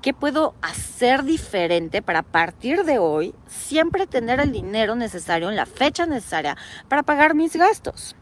[0.03, 5.67] ¿Qué puedo hacer diferente para partir de hoy siempre tener el dinero necesario en la
[5.67, 6.57] fecha necesaria
[6.89, 8.17] para pagar mis gastos?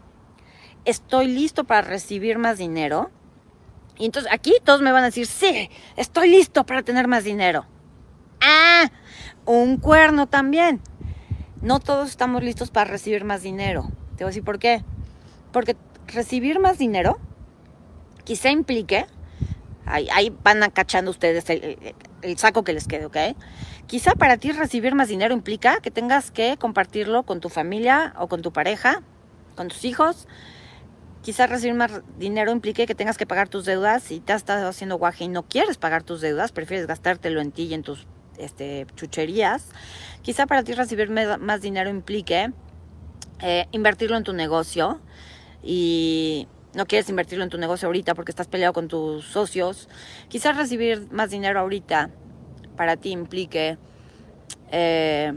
[0.85, 3.09] ¿Estoy listo para recibir más dinero?
[3.97, 7.65] Y entonces aquí todos me van a decir, sí, estoy listo para tener más dinero.
[8.41, 8.91] Ah,
[9.45, 10.81] un cuerno también.
[11.61, 13.89] No todos estamos listos para recibir más dinero.
[14.17, 14.83] Te voy a decir por qué.
[15.51, 15.75] Porque
[16.07, 17.19] recibir más dinero
[18.31, 19.07] quizá implique,
[19.85, 23.17] ahí, van acachando ustedes el, saco que les quede, ¿ok?
[23.87, 28.29] Quizá para ti recibir más dinero implica que tengas que compartirlo con tu familia o
[28.29, 29.01] con tu pareja,
[29.57, 30.29] con tus hijos,
[31.23, 34.67] Quizás recibir más dinero implique que tengas que pagar tus deudas y te has estado
[34.67, 38.07] haciendo guaje y no quieres pagar tus deudas, prefieres gastártelo en ti y en tus
[38.39, 39.67] este, chucherías.
[40.23, 42.51] Quizá para ti recibir más dinero implique
[43.41, 44.99] eh, invertirlo en tu negocio
[45.61, 49.89] y no quieres invertirlo en tu negocio ahorita porque estás peleado con tus socios.
[50.29, 52.09] Quizás recibir más dinero ahorita
[52.75, 53.77] para ti implique,
[54.71, 55.33] eh,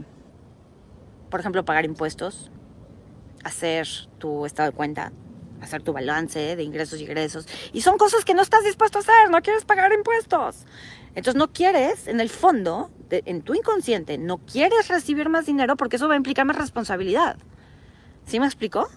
[1.29, 2.49] por ejemplo, pagar impuestos,
[3.43, 5.11] hacer tu estado de cuenta,
[5.61, 7.47] hacer tu balance de ingresos y egresos.
[7.73, 10.65] Y son cosas que no estás dispuesto a hacer, no quieres pagar impuestos.
[11.15, 15.97] Entonces no quieres, en el fondo, en tu inconsciente, no quieres recibir más dinero porque
[15.97, 17.37] eso va a implicar más responsabilidad.
[18.25, 18.89] ¿Sí me explico?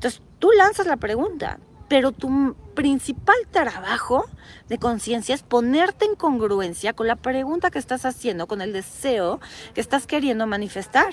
[0.00, 1.58] Entonces tú lanzas la pregunta,
[1.90, 4.24] pero tu principal trabajo
[4.66, 9.40] de conciencia es ponerte en congruencia con la pregunta que estás haciendo, con el deseo
[9.74, 11.12] que estás queriendo manifestar.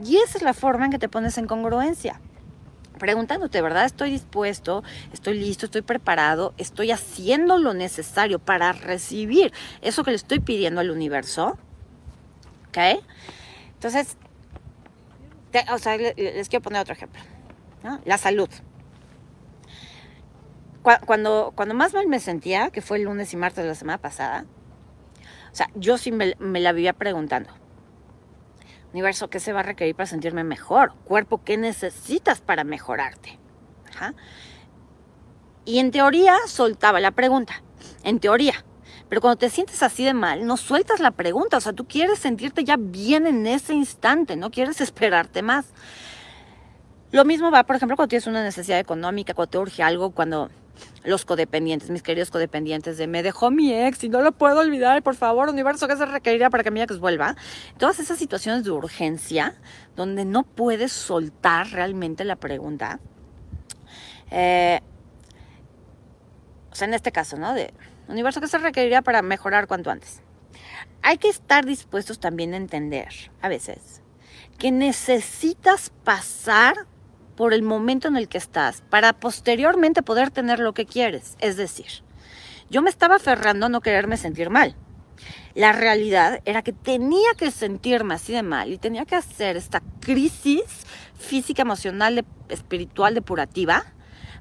[0.00, 2.20] Y esa es la forma en que te pones en congruencia
[3.00, 3.84] preguntándote, ¿verdad?
[3.84, 10.16] Estoy dispuesto, estoy listo, estoy preparado, estoy haciendo lo necesario para recibir eso que le
[10.16, 11.58] estoy pidiendo al universo.
[12.68, 13.02] ¿Ok?
[13.74, 14.16] Entonces,
[15.72, 17.20] o sea, les quiero poner otro ejemplo.
[18.04, 18.48] La salud.
[20.82, 23.98] Cuando, cuando más mal me sentía, que fue el lunes y martes de la semana
[23.98, 24.44] pasada,
[25.50, 27.50] o sea, yo sí me la vivía preguntando.
[28.92, 30.94] Universo, ¿qué se va a requerir para sentirme mejor?
[31.04, 33.38] Cuerpo, ¿qué necesitas para mejorarte?
[35.64, 37.62] Y en teoría soltaba la pregunta,
[38.04, 38.64] en teoría.
[39.08, 41.56] Pero cuando te sientes así de mal, no sueltas la pregunta.
[41.56, 45.66] O sea, tú quieres sentirte ya bien en ese instante, no quieres esperarte más.
[47.14, 50.50] Lo mismo va, por ejemplo, cuando tienes una necesidad económica, cuando te urge algo, cuando
[51.04, 55.00] los codependientes, mis queridos codependientes de me dejó mi ex y no lo puedo olvidar,
[55.04, 57.36] por favor, universo, ¿qué se requeriría para que mi ex vuelva?
[57.78, 59.54] Todas esas situaciones de urgencia
[59.94, 62.98] donde no puedes soltar realmente la pregunta.
[64.32, 64.80] Eh,
[66.72, 67.54] o sea, en este caso, ¿no?
[67.54, 67.72] De
[68.08, 70.20] universo, ¿qué se requeriría para mejorar cuanto antes?
[71.00, 74.02] Hay que estar dispuestos también a entender, a veces,
[74.58, 76.88] que necesitas pasar
[77.36, 81.36] por el momento en el que estás para posteriormente poder tener lo que quieres.
[81.40, 81.86] Es decir,
[82.70, 84.76] yo me estaba aferrando a no quererme sentir mal.
[85.54, 89.82] La realidad era que tenía que sentirme así de mal y tenía que hacer esta
[90.00, 90.64] crisis
[91.16, 93.84] física, emocional, espiritual, depurativa,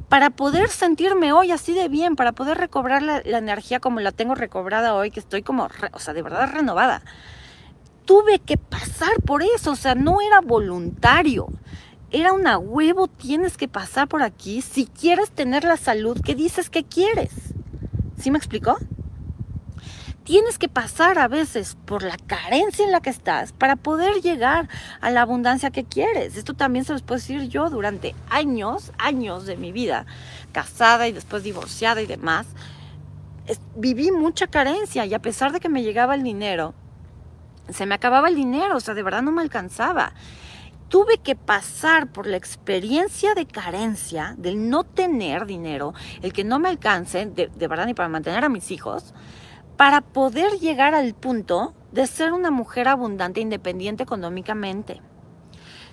[0.09, 4.35] para poder sentirme hoy así de bien, para poder recobrar la, energía como la tengo
[4.35, 7.03] recobrada hoy, que estoy como, o sea, de verdad renovada.
[8.05, 11.47] Tuve que pasar por eso, o sea, no era voluntario
[12.13, 16.69] era una huevo, tienes que pasar por aquí si quieres tener la salud que dices
[16.69, 17.31] que quieres.
[18.19, 18.77] ¿Sí me explicó?
[20.23, 24.69] Tienes que pasar a veces por la carencia en la que estás para poder llegar
[25.01, 26.37] a la abundancia que quieres.
[26.37, 30.05] Esto también se los puedo decir yo durante años, años de mi vida,
[30.51, 32.45] casada y después divorciada y demás.
[33.75, 36.75] viví mucha carencia y a pesar de que me llegaba el dinero,
[37.69, 40.13] se me acababa el dinero, o sea, de verdad no me alcanzaba
[40.93, 46.59] tuve que pasar por la experiencia de carencia, del no tener dinero, el que no
[46.59, 49.15] me alcance, de, verdad, ni para mantener a mis hijos,
[49.75, 55.01] para poder llegar al punto de ser una mujer abundante independiente económicamente.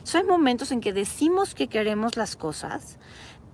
[0.02, 2.98] Son hay momentos en que decimos que queremos las cosas,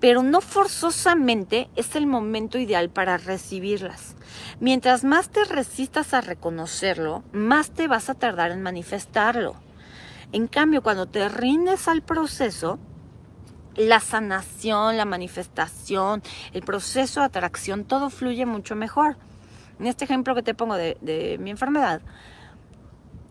[0.01, 4.17] pero no forzosamente es el momento ideal para recibirlas.
[4.59, 9.65] Mientras más te resistas a reconocerlo, más te vas a tardar en manifestarlo.
[10.33, 12.79] En cambio, cuando te rindes al proceso,
[13.77, 19.17] la sanación, la manifestación, el proceso de atracción, todo fluye mucho mejor.
[19.79, 22.01] En este ejemplo que te pongo de, mi enfermedad,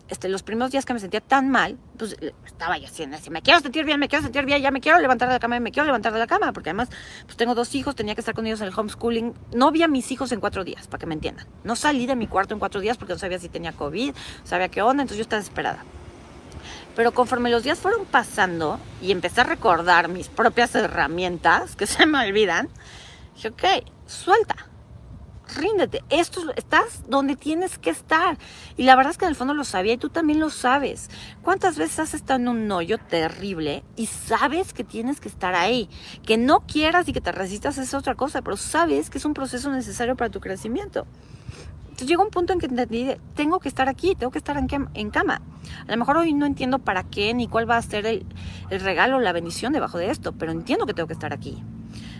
[0.08, 3.42] este, los primeros días que me sentía tan mal, pues estaba yo haciendo así, me
[3.42, 5.72] quiero sentir bien, me quiero sentir bien, ya me quiero levantar de la cama, me
[5.72, 6.90] quiero levantar de la cama, porque además
[7.24, 9.34] pues tengo dos hijos, tenía que estar con ellos en el homeschooling.
[9.52, 11.48] No vi a mis hijos en cuatro días, para que me entiendan.
[11.64, 14.68] No salí de mi cuarto en cuatro días porque no sabía si tenía COVID, sabía
[14.68, 15.84] qué onda, entonces yo estaba desesperada.
[16.96, 22.06] Pero conforme los días fueron pasando y empecé a recordar mis propias herramientas que se
[22.06, 22.68] me olvidan,
[23.36, 23.64] dije, ok,
[24.06, 24.56] suelta.
[25.54, 26.02] ríndete.
[26.08, 28.38] Esto estás donde tienes que estar.
[28.76, 31.08] Y la verdad es que en el fondo lo sabía y tú también lo sabes.
[31.42, 35.88] ¿Cuántas veces has estado en un hoyo terrible y sabes que tienes que estar ahí?
[36.24, 39.34] Que no quieras y que te resistas es otra cosa, pero sabes que es un
[39.34, 41.06] proceso necesario para tu crecimiento.
[41.96, 45.10] Entonces llegó un punto en que entendí, tengo que estar aquí, tengo que estar en,
[45.10, 45.40] cama.
[45.88, 48.26] A lo mejor hoy no entiendo para qué ni cuál va a ser el,
[48.68, 51.64] el regalo, la bendición debajo de esto, pero entiendo que tengo que estar aquí.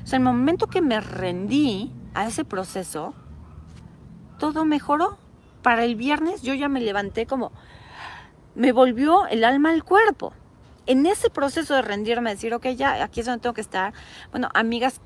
[0.02, 3.12] O sea, el momento que me rendí a ese proceso,
[4.38, 5.18] todo mejoró.
[5.60, 7.52] Para el viernes yo ya me levanté como,
[8.54, 10.32] me volvió el alma al cuerpo.
[10.86, 13.92] En ese proceso de rendirme, decir, ok, ya aquí es donde tengo que estar.
[14.30, 15.02] Bueno, amigas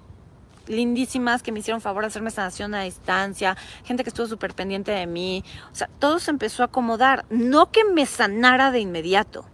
[0.71, 4.93] lindísimas que me hicieron favor de hacerme sanación a distancia, gente que estuvo súper pendiente
[4.93, 5.45] de mí.
[5.73, 7.27] O sea, todo se empezó a acomodar.
[7.29, 9.45] No que me sanara de inmediato.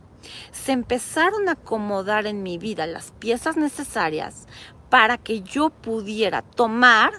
[0.52, 4.46] Se empezaron a acomodar en mi vida las piezas necesarias
[4.90, 7.12] para que yo pudiera tomar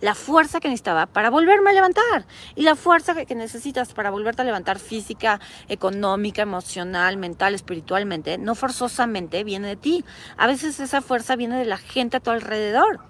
[0.00, 2.26] la fuerza que necesitaba para volverme a levantar.
[2.54, 8.54] Y la fuerza que, necesitas para volverte a levantar física, económica, emocional, mental, espiritualmente, no
[8.54, 10.04] forzosamente viene de ti.
[10.36, 13.00] A veces esa fuerza viene de la gente a tu alrededor.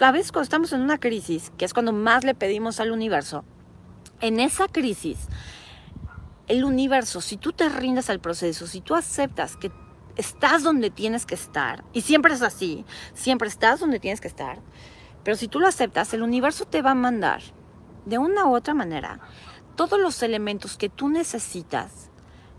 [0.00, 3.44] A veces cuando estamos en una crisis, que es cuando más le pedimos al universo,
[4.20, 5.28] en esa crisis,
[6.46, 9.70] el universo, si tú te rindes al proceso, si tú aceptas que
[10.16, 14.60] estás donde tienes que estar, y siempre es así, siempre estás donde tienes que estar,
[15.24, 17.42] pero si tú lo aceptas, el universo te va a mandar
[18.06, 19.20] de una u otra manera
[19.76, 22.07] todos los elementos que tú necesitas,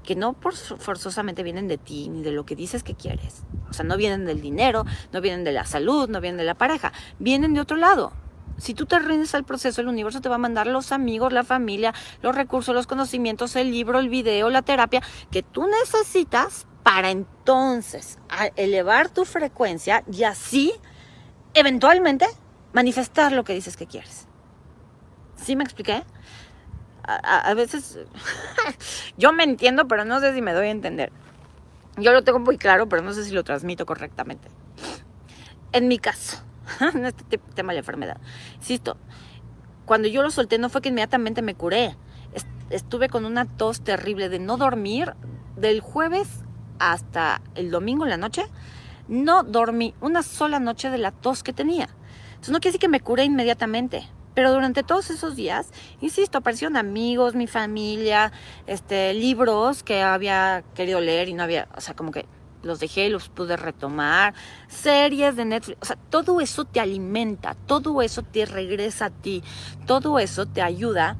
[0.09, 0.35] que no
[0.79, 3.43] forzosamente vienen de ti ni de lo que dices que quieres.
[3.69, 6.55] O sea, no vienen del dinero, no vienen de la salud, no vienen de la
[6.55, 8.11] pareja, vienen de otro lado.
[8.57, 11.43] Si tú te rindes al proceso, el universo te va a mandar los amigos, la
[11.43, 11.93] familia,
[12.23, 18.17] los recursos, los conocimientos, el libro, el video, la terapia que tú necesitas para entonces
[18.55, 20.73] elevar tu frecuencia y así,
[21.53, 22.25] eventualmente,
[22.73, 24.25] manifestar lo que dices que quieres.
[25.35, 26.03] ¿Sí me expliqué?
[27.09, 27.97] A, veces
[29.17, 31.11] yo me entiendo, pero no sé si me doy a entender.
[31.97, 34.47] Yo lo tengo muy claro, pero no sé si lo transmito correctamente.
[35.71, 36.37] En mi caso,
[36.93, 38.17] en este tema de la enfermedad,
[38.55, 38.97] insisto,
[39.85, 41.95] cuando yo lo solté no fue que inmediatamente me curé.
[42.69, 45.15] Estuve con una tos terrible de no dormir
[45.55, 46.43] del jueves
[46.77, 48.45] hasta el domingo en la noche,
[49.07, 51.89] no dormí una sola noche de la tos que tenía.
[52.29, 54.07] Entonces no quiere decir que me curé inmediatamente,
[54.39, 58.31] pero durante todos esos días, insisto, aparecieron amigos, mi familia,
[58.67, 62.25] este, libros que había querido leer y no había, o sea, como que
[62.63, 64.33] los dejé y los pude retomar,
[64.69, 69.43] series de Netflix, o sea, todo eso te alimenta, todo eso te regresa a ti,
[69.85, 71.17] todo eso te ayuda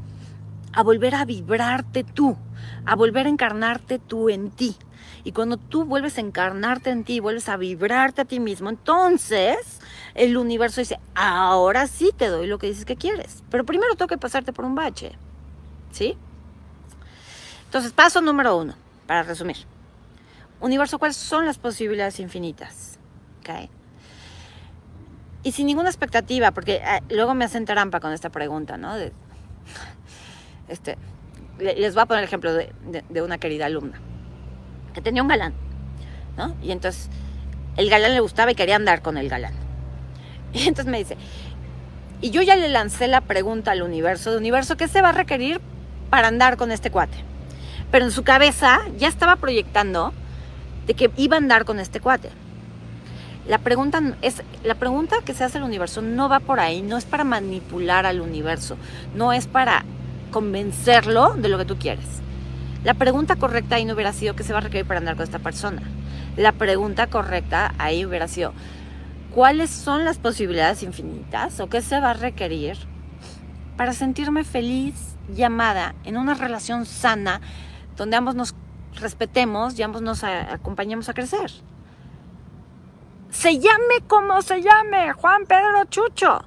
[0.71, 2.37] a volver a vibrarte tú,
[2.85, 4.77] a volver a encarnarte tú en ti.
[5.23, 9.79] Y cuando tú vuelves a encarnarte en ti, vuelves a vibrarte a ti mismo, entonces
[10.15, 13.43] el universo dice, ahora sí te doy lo que dices que quieres.
[13.49, 15.11] Pero primero tengo que pasarte por un bache.
[15.91, 16.17] ¿Sí?
[17.65, 18.75] Entonces, paso número uno,
[19.07, 19.57] para resumir.
[20.59, 22.97] Universo, ¿cuáles son las posibilidades infinitas?
[23.39, 23.69] ¿Okay?
[25.43, 28.95] Y sin ninguna expectativa, porque eh, luego me hacen trampa con esta pregunta, ¿no?
[30.67, 30.97] este,
[31.59, 33.99] les voy a poner el ejemplo de una querida alumna
[34.93, 35.53] que tenía un galán,
[36.37, 36.55] ¿no?
[36.61, 37.09] Y entonces
[37.77, 39.53] el galán le gustaba y quería andar con el galán.
[40.53, 41.15] Y entonces me dice,
[42.21, 45.13] y yo ya le lancé la pregunta al universo, de universo, ¿qué se va a
[45.13, 45.61] requerir
[46.09, 47.17] para andar con este cuate?
[47.91, 50.11] Pero en su cabeza ya estaba proyectando
[50.87, 52.29] de que iba a andar con este cuate.
[53.47, 56.97] La pregunta, es, la pregunta que se hace al universo no va por ahí, no
[56.97, 58.77] es para manipular al universo,
[59.15, 59.85] no es para
[60.31, 62.05] convencerlo de lo que tú quieres.
[62.83, 65.23] La pregunta correcta ahí no hubiera sido qué se va a requerir para andar con
[65.23, 65.81] esta persona.
[66.37, 68.53] La pregunta correcta ahí hubiera sido
[69.35, 72.77] cuáles son las posibilidades infinitas o qué se va a requerir
[73.75, 77.41] para sentirme feliz y amada en una relación sana
[77.97, 78.55] donde ambos nos
[78.95, 81.51] respetemos y ambos nos acompañemos a crecer.
[83.29, 86.45] Se llame como se llame, Juan Pedro Chucho.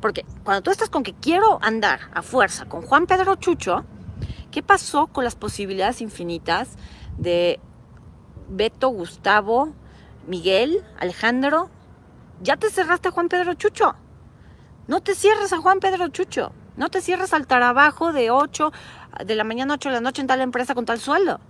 [0.00, 3.84] Porque cuando tú estás con que quiero andar a fuerza con Juan Pedro Chucho,
[4.54, 6.76] ¿Qué pasó con las posibilidades infinitas
[7.18, 7.58] de
[8.48, 9.74] Beto, Gustavo,
[10.28, 11.70] Miguel, Alejandro?
[12.40, 13.96] Ya te cerraste a Juan Pedro Chucho.
[14.86, 16.52] No te cierres a Juan Pedro Chucho.
[16.76, 18.70] No te cierres al trabajo de 8
[19.26, 21.40] de la mañana a 8 de la noche en tal empresa con tal sueldo.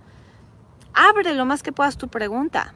[0.95, 2.73] Abre lo más que puedas tu pregunta.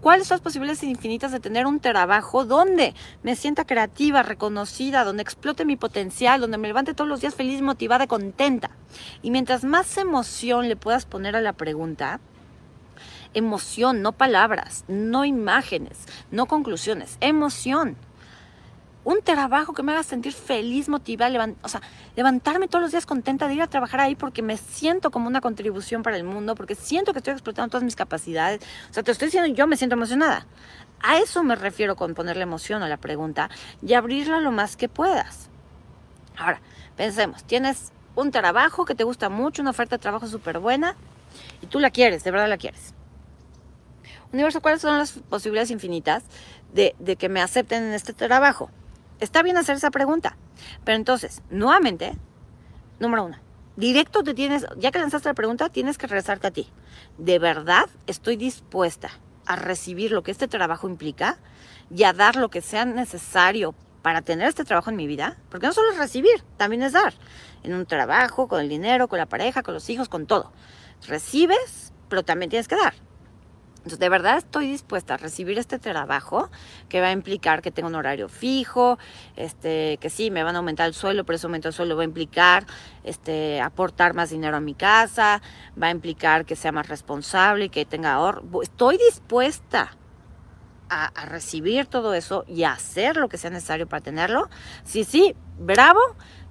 [0.00, 5.22] ¿Cuáles son las posibilidades infinitas de tener un trabajo donde me sienta creativa, reconocida, donde
[5.22, 8.70] explote mi potencial, donde me levante todos los días feliz, motivada, contenta?
[9.22, 12.20] Y mientras más emoción le puedas poner a la pregunta,
[13.34, 15.98] emoción, no palabras, no imágenes,
[16.30, 17.96] no conclusiones, emoción.
[19.06, 21.80] Un trabajo que me haga sentir feliz, motivada, o sea,
[22.16, 25.40] levantarme todos los días contenta de ir a trabajar ahí porque me siento como una
[25.40, 28.62] contribución para el mundo, porque siento que estoy explotando todas mis capacidades.
[28.90, 30.44] O sea, te estoy diciendo, yo me siento emocionada.
[31.00, 33.48] A eso me refiero con ponerle emoción a la pregunta
[33.80, 35.50] y abrirla lo más que puedas.
[36.36, 36.60] Ahora,
[36.96, 40.96] pensemos, tienes un trabajo que te gusta mucho, una oferta de trabajo súper buena
[41.62, 42.92] y tú la quieres, de verdad la quieres.
[44.32, 46.24] Universo, ¿cuáles son las posibilidades infinitas
[46.74, 48.68] de, de que me acepten en este trabajo?
[49.20, 50.36] Está bien hacer esa pregunta.
[50.84, 52.16] Pero entonces, nuevamente,
[52.98, 53.38] número uno,
[53.76, 56.68] directo te tienes, ya que lanzaste la pregunta, tienes que regresarte a ti.
[57.18, 59.10] ¿De verdad estoy dispuesta
[59.46, 61.38] a recibir lo que este trabajo implica
[61.90, 65.38] y a dar lo que sea necesario para tener este trabajo en mi vida?
[65.50, 67.14] Porque no solo es recibir, también es dar.
[67.62, 70.52] En un trabajo, con el dinero, con la pareja, con los hijos, con todo.
[71.06, 72.94] Recibes, pero también tienes que dar.
[73.86, 76.50] De verdad estoy dispuesta a recibir este trabajo
[76.88, 78.98] que va a implicar que tenga un horario fijo,
[79.36, 82.02] este, que sí, me van a aumentar el suelo, pero ese aumento del suelo va
[82.02, 82.66] a implicar
[83.04, 85.40] este, aportar más dinero a mi casa,
[85.80, 88.42] va a implicar que sea más responsable, que tenga ahorro.
[88.60, 89.96] Estoy dispuesta
[90.88, 94.48] a, recibir todo eso y a hacer lo que sea necesario para tenerlo.
[94.82, 96.00] Sí, sí, bravo,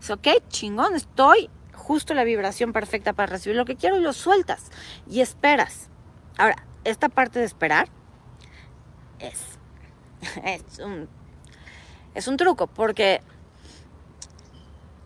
[0.09, 4.71] ok, chingón, estoy justo la vibración perfecta para recibir lo que quiero y lo sueltas
[5.09, 5.89] y esperas.
[6.37, 7.89] Ahora, esta parte de esperar
[9.19, 9.59] es,
[10.45, 11.09] es, un,
[12.13, 13.21] es un truco, porque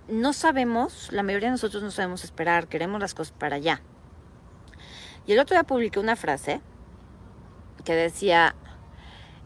[0.07, 3.81] no sabemos, la mayoría de nosotros no sabemos esperar, queremos las cosas para allá.
[5.25, 6.61] Y el otro día publiqué una frase
[7.85, 8.55] que decía,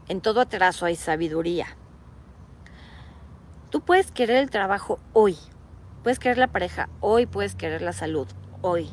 [0.07, 1.67] en todo atraso hay sabiduría.
[3.69, 5.37] Tú puedes querer el trabajo hoy,
[6.03, 8.27] puedes querer la pareja hoy, puedes querer la salud
[8.61, 8.89] hoy,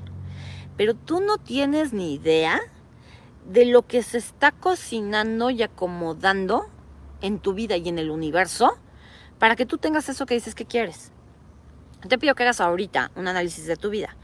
[0.76, 2.61] pero tú no tienes ni idea
[3.47, 6.66] de lo que se está cocinando y acomodando
[7.20, 8.78] en tu vida y en el universo
[9.38, 11.12] para que tú tengas eso que dices que quieres.
[12.09, 14.16] Te pido que hagas ahorita un análisis de tu vida.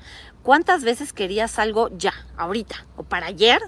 [0.42, 3.60] ¿Cuántas veces querías algo ya, ahorita o para ayer?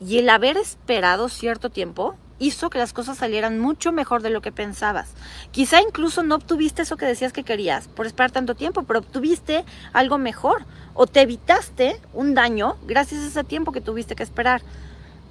[0.00, 4.40] Y el haber esperado cierto tiempo hizo que las cosas salieran mucho mejor de lo
[4.40, 5.10] que pensabas.
[5.50, 9.64] Quizá incluso no obtuviste eso que decías que querías por esperar tanto tiempo, pero obtuviste
[9.92, 10.64] algo mejor
[10.94, 14.62] o te evitaste un daño gracias a ese tiempo que tuviste que esperar.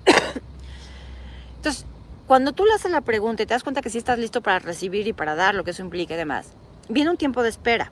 [1.58, 1.86] Entonces,
[2.28, 4.60] cuando tú le haces la pregunta y te das cuenta que sí estás listo para
[4.60, 6.48] recibir y para dar lo que eso implica y demás,
[6.90, 7.92] viene un tiempo de espera.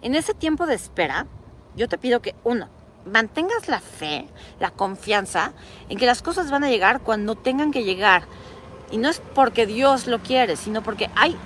[0.00, 1.26] En ese tiempo de espera,
[1.76, 2.68] yo te pido que, uno,
[3.06, 4.28] mantengas la fe,
[4.60, 5.52] la confianza
[5.88, 8.24] en que las cosas van a llegar cuando tengan que llegar.
[8.90, 11.36] Y no es porque Dios lo quiere, sino porque hay,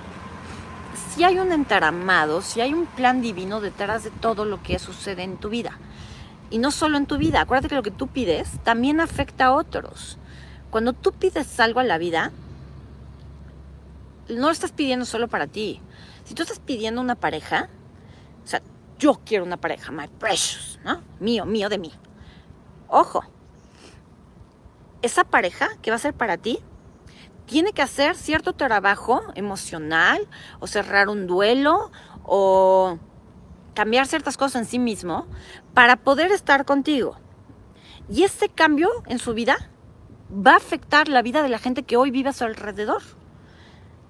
[1.13, 5.23] si hay un entaramado, si hay un plan divino detrás de todo lo que sucede
[5.23, 5.77] en tu vida.
[6.49, 9.53] Y no solo en tu vida, acuérdate que lo que tú pides también afecta a
[9.53, 10.17] otros.
[10.69, 12.31] Cuando tú pides algo a la vida,
[14.29, 15.81] no lo estás pidiendo solo para ti.
[16.25, 17.69] Si tú estás pidiendo una pareja,
[18.43, 18.61] o sea,
[18.99, 21.01] yo quiero una pareja, my precious, ¿no?
[21.19, 21.91] Mío, mío de mí.
[22.87, 23.23] Ojo,
[25.01, 26.59] esa pareja que va a ser para ti
[27.45, 30.27] tiene que hacer cierto trabajo emocional
[30.59, 31.91] o cerrar un duelo
[32.23, 32.99] o
[33.73, 35.27] cambiar ciertas cosas en sí mismo
[35.73, 37.17] para poder estar contigo.
[38.09, 39.69] Y ese cambio en su vida
[40.31, 43.01] va a afectar la vida de la gente que hoy vive a su alrededor.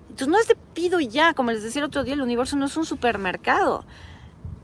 [0.10, 2.56] Entonces no es de pido y ya, como les decía el otro día, el universo
[2.56, 3.86] no es un supermercado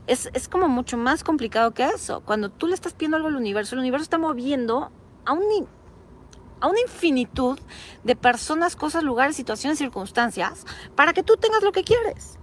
[0.06, 2.20] es, como mucho más complicado que eso.
[2.20, 4.90] Cuando tú le estás pidiendo algo al universo, el universo está moviendo
[5.24, 5.68] a, un,
[6.60, 7.58] a una infinitud
[8.02, 12.38] de personas, cosas, lugares, situaciones, circunstancias para que tú tengas lo que quieres.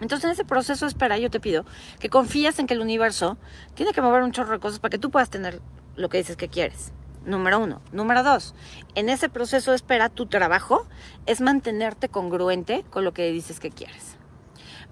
[0.00, 1.64] Entonces en ese proceso espera yo te pido
[2.00, 3.38] que confíes en que el universo
[3.74, 5.60] tiene que mover un chorro de cosas para que tú puedas tener
[5.94, 6.92] lo que dices que quieres.
[7.24, 7.80] Número uno.
[7.92, 8.54] Número dos,
[8.94, 10.86] en ese proceso espera tu trabajo
[11.26, 14.13] es mantenerte congruente con lo que dices que quieres.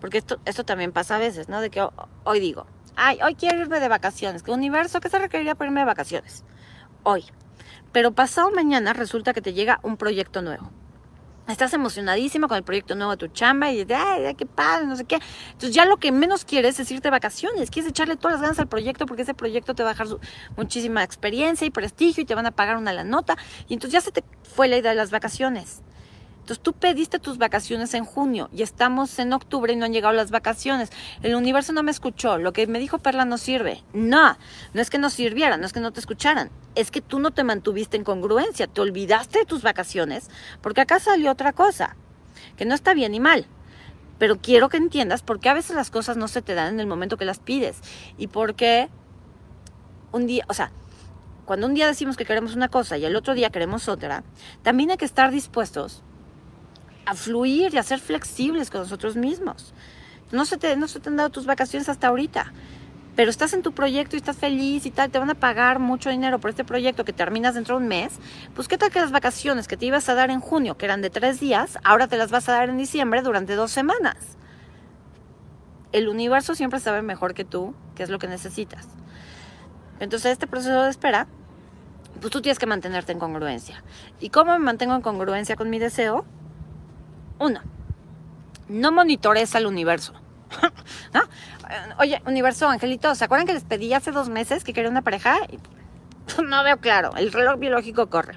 [0.02, 1.60] Porque esto, esto también pasa a veces, ¿no?
[1.60, 1.86] De que
[2.24, 4.42] hoy digo, ay, hoy quiero irme de vacaciones.
[4.42, 4.98] ¿Qué universo?
[4.98, 6.44] ¿Qué se requeriría para irme de vacaciones?
[7.04, 7.24] Hoy.
[7.92, 10.72] Pero pasado mañana resulta que te llega un proyecto nuevo.
[11.46, 14.96] Estás emocionadísima con el proyecto nuevo de tu chamba y dices, ay, qué padre, no
[14.96, 15.20] sé qué.
[15.52, 17.70] Entonces ya lo que menos quieres es irte vacaciones.
[17.70, 20.08] Quieres echarle todas las ganas al proyecto porque ese proyecto te va a dejar
[20.56, 23.36] muchísima experiencia y prestigio y te van a pagar una la nota.
[23.68, 25.80] Y entonces ya se te fue la idea de las vacaciones.
[26.42, 30.12] Entonces tú pediste tus vacaciones en junio y estamos en octubre y no han llegado
[30.12, 30.90] las vacaciones.
[31.22, 32.36] El universo no me escuchó.
[32.36, 33.84] Lo que me dijo Perla no sirve.
[33.92, 34.36] No,
[34.74, 36.50] no es que no sirviera, no es que no te escucharan.
[36.74, 40.30] Es que tú no te mantuviste en congruencia, te olvidaste de tus vacaciones
[40.60, 41.96] porque acá salió otra cosa,
[42.56, 43.46] que no está bien ni mal.
[44.18, 46.80] Pero quiero que entiendas por qué a veces las cosas no se te dan en
[46.80, 47.76] el momento que las pides
[48.18, 48.88] y por qué
[50.10, 50.72] un día, o sea,
[51.44, 54.24] cuando un día decimos que queremos una cosa y el otro día queremos otra,
[54.62, 56.02] también hay que estar dispuestos
[57.06, 59.74] a fluir y a ser flexibles con nosotros mismos.
[60.30, 62.52] No se, te, no se te han dado tus vacaciones hasta ahorita,
[63.14, 66.08] pero estás en tu proyecto y estás feliz y tal, te van a pagar mucho
[66.08, 68.14] dinero por este proyecto que terminas dentro de un mes,
[68.54, 71.02] pues qué tal que las vacaciones que te ibas a dar en junio, que eran
[71.02, 74.16] de tres días, ahora te las vas a dar en diciembre durante dos semanas.
[75.92, 78.88] El universo siempre sabe mejor que tú qué es lo que necesitas.
[80.00, 81.26] Entonces este proceso de espera,
[82.20, 83.84] pues tú tienes que mantenerte en congruencia.
[84.20, 86.24] ¿Y cómo me mantengo en congruencia con mi deseo?
[87.42, 87.60] Uno,
[88.68, 90.12] no monitores al universo.
[91.98, 95.38] Oye, universo, Angelito, ¿se acuerdan que les pedí hace dos meses que quería una pareja?
[96.48, 98.36] No veo claro, el reloj biológico corre.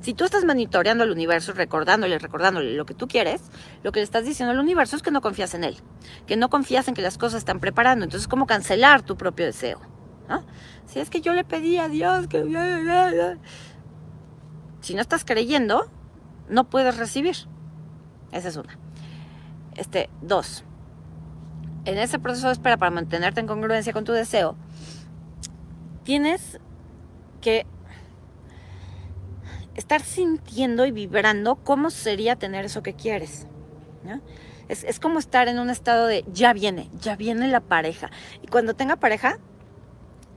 [0.00, 3.42] Si tú estás monitoreando al universo, recordándole, recordándole lo que tú quieres,
[3.84, 5.76] lo que le estás diciendo al universo es que no confías en él,
[6.26, 8.04] que no confías en que las cosas están preparando.
[8.04, 9.80] Entonces, ¿cómo cancelar tu propio deseo?
[10.86, 12.42] Si es que yo le pedí a Dios que...
[14.80, 15.88] Si no estás creyendo,
[16.48, 17.36] no puedes recibir.
[18.32, 18.78] Esa es una.
[19.76, 20.64] Este, dos.
[21.84, 24.56] En ese proceso de espera para mantenerte en congruencia con tu deseo,
[26.04, 26.58] tienes
[27.40, 27.66] que
[29.74, 33.46] estar sintiendo y vibrando cómo sería tener eso que quieres.
[34.68, 38.10] Es, como estar en un estado de ya viene, ya viene la pareja.
[38.42, 39.38] Y cuando tenga pareja,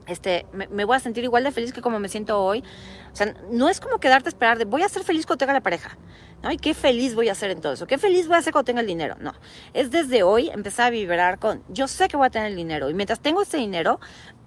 [0.07, 2.63] este, me, voy a sentir igual de feliz que como me siento hoy.
[3.11, 5.53] O sea, no es como quedarte a esperar de voy a ser feliz cuando tenga
[5.53, 5.97] la pareja.
[6.43, 6.51] ¿no?
[6.51, 7.87] Y qué feliz voy a ser todo eso.
[7.87, 9.15] Qué feliz voy a ser cuando tenga el dinero.
[9.19, 9.33] No.
[9.73, 12.89] Es desde hoy empezar a vibrar con yo sé que voy a tener el dinero.
[12.89, 13.99] Y mientras tengo ese dinero,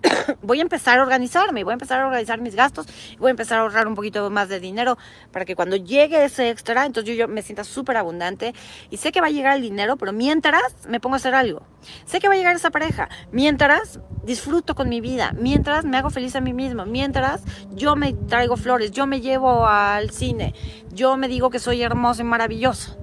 [0.42, 2.86] voy a empezar a organizarme, voy a empezar a organizar mis gastos,
[3.18, 4.96] voy a empezar a ahorrar un poquito más de dinero
[5.32, 8.54] para que cuando llegue ese extra, entonces yo, me sienta súper abundante
[8.90, 11.62] y sé que va a llegar el dinero, pero mientras me pongo a hacer algo.
[12.04, 16.10] Sé que va a llegar esa pareja, mientras disfruto con mi vida, mientras me hago
[16.10, 20.54] feliz a mí mismo, mientras yo me traigo flores, yo me llevo al cine,
[20.92, 22.96] yo me digo que soy hermoso y maravilloso.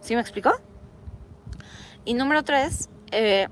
[0.00, 0.52] ¿Sí me explicó?
[2.04, 3.48] Y número tres, eh,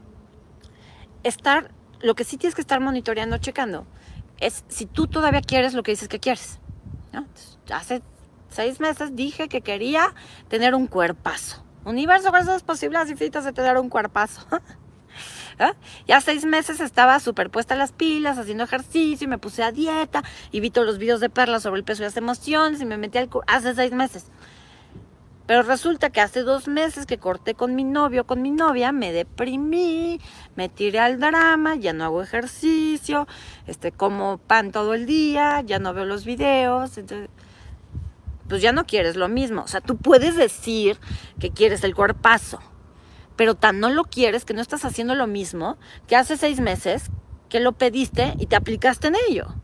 [1.25, 1.71] estar
[2.07, 3.85] lo que sí tienes que estar monitoreando, checando,
[4.39, 6.61] es si tú todavía quieres lo que dices que quieres.
[7.73, 8.01] hace
[8.49, 10.15] seis meses dije que quería
[10.49, 11.65] tener un cuerpazo.
[11.85, 14.47] Universo, ¿cuáles son las posibilidades infinitas de tener un cuerpazo?
[15.59, 15.75] ¿Ah?
[16.07, 20.61] Ya seis meses estaba superpuesta las pilas, haciendo ejercicio y me puse a dieta y
[20.61, 23.19] vi todos los videos de Perla sobre el peso y las emociones y me metí
[23.19, 23.31] al...
[23.47, 24.27] Hace seis meses.
[25.47, 29.13] Pero resulta que hace dos meses que corté con mi novio, con mi novia, me
[29.13, 30.21] deprimí,
[30.57, 33.29] me tiré al drama, ya no hago ejercicio,
[33.67, 37.31] este, como pan todo el día, ya no veo los videos, entonces,
[38.49, 39.63] pues ya no quieres lo mismo.
[39.63, 40.99] O sea, tú puedes decir
[41.39, 42.59] que quieres el cuerpazo,
[43.37, 45.77] pero tan no lo quieres que no estás haciendo lo mismo
[46.09, 47.11] que hace seis meses
[47.49, 49.55] que lo pediste y te aplicaste en ello.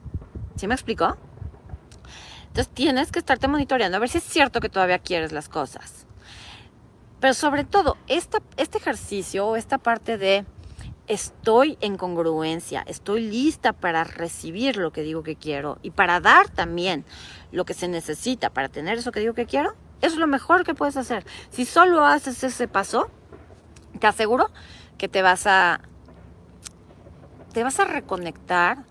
[0.55, 1.16] ¿Sí me explicó?
[2.53, 6.07] Entonces tienes que estarte monitoreando a ver si es cierto que todavía quieres las cosas.
[7.18, 10.44] Pero sobre todo, esta, este ejercicio o esta parte de
[11.07, 16.50] estoy en congruencia, estoy lista para recibir lo que digo que quiero y para dar
[16.50, 17.07] también
[17.53, 20.74] lo que se necesita para tener eso que digo que quiero, es lo mejor que
[20.74, 21.24] puedes hacer.
[21.48, 23.11] Si solo haces ese paso,
[23.98, 24.50] te aseguro
[24.98, 25.80] que te vas a
[27.55, 28.84] te vas a reconectar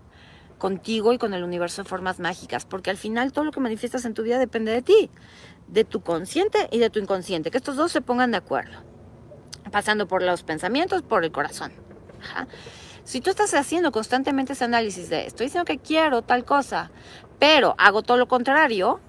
[0.62, 4.06] contigo y con el universo de formas mágicas, porque al final todo lo que manifiestas
[4.06, 5.10] en tu vida depende de ti,
[5.68, 8.78] de tu consciente y de tu inconsciente, que estos dos se pongan de acuerdo,
[9.72, 11.72] pasando por los pensamientos, por el corazón.
[13.04, 16.92] Si tú estás haciendo constantemente ese análisis de, estoy diciendo que quiero tal cosa,
[17.40, 19.00] pero hago todo lo contrario,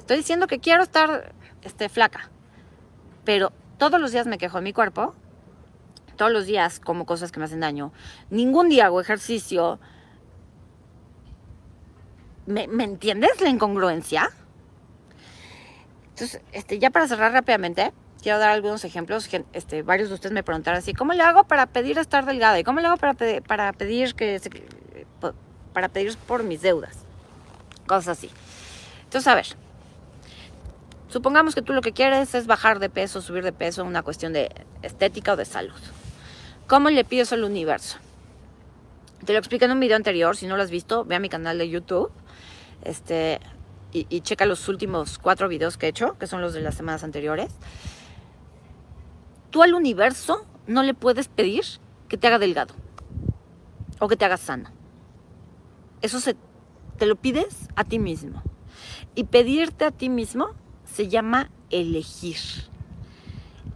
[0.00, 2.32] estoy diciendo que quiero estar este, flaca,
[3.24, 5.14] pero todos los días me quejo de mi cuerpo,
[6.16, 7.92] todos los días como cosas que me hacen daño,
[8.28, 9.78] ningún día hago ejercicio,
[12.46, 14.30] ¿Me, entiendes la incongruencia?
[16.10, 17.92] Entonces, este, ya para cerrar rápidamente,
[18.22, 19.28] quiero dar algunos ejemplos.
[19.52, 22.58] Este, varios de ustedes me preguntaron así, ¿cómo le hago para pedir estar delgada?
[22.58, 24.40] ¿Y cómo le hago para, pedir, para pedir que
[25.72, 26.98] para pedir por mis deudas?
[27.86, 28.30] Cosas así.
[29.04, 29.46] Entonces, a ver,
[31.08, 34.32] supongamos que tú lo que quieres es bajar de peso, subir de peso, una cuestión
[34.32, 34.50] de
[34.82, 35.80] estética o de salud.
[36.66, 37.98] ¿Cómo le pides al universo?
[39.24, 41.30] Te lo expliqué en un video anterior, si no lo has visto, ve a mi
[41.30, 42.12] canal de YouTube
[42.84, 43.40] este,
[43.92, 47.04] y, checa los últimos cuatro videos que he hecho, que son los de las semanas
[47.04, 47.52] anteriores.
[49.50, 51.64] Tú al universo no le puedes pedir
[52.08, 52.74] que te haga delgado
[54.00, 54.70] o que te haga sano.
[56.02, 56.36] Eso se,
[56.98, 58.42] te lo pides a ti mismo.
[59.14, 60.50] Y pedirte a ti mismo
[60.84, 62.38] se llama elegir.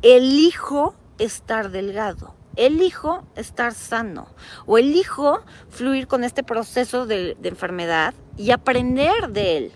[0.02, 4.26] Elijo estar delgado elijo estar sano
[4.66, 5.40] o elijo
[5.70, 9.72] fluir con este proceso de, enfermedad y aprender de él.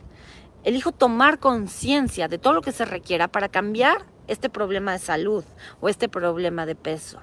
[0.65, 5.45] Elijo tomar conciencia de todo lo que se requiera para cambiar este problema de salud
[5.81, 7.21] o este problema de peso.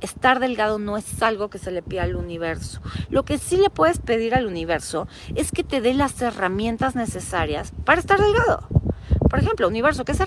[0.00, 2.80] Estar delgado no es algo que se le pida al universo.
[3.08, 7.72] Lo que sí le puedes pedir al universo es que te dé las herramientas necesarias
[7.84, 8.66] para estar delgado.
[9.30, 10.26] Por ejemplo, universo, ¿qué se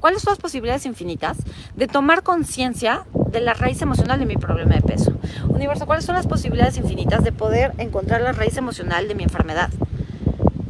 [0.00, 1.38] ¿cuáles son las posibilidades infinitas
[1.74, 5.12] de tomar conciencia de la raíz emocional de mi problema de peso?
[5.48, 9.70] Universo, ¿cuáles son las posibilidades infinitas de poder encontrar la raíz emocional de mi enfermedad?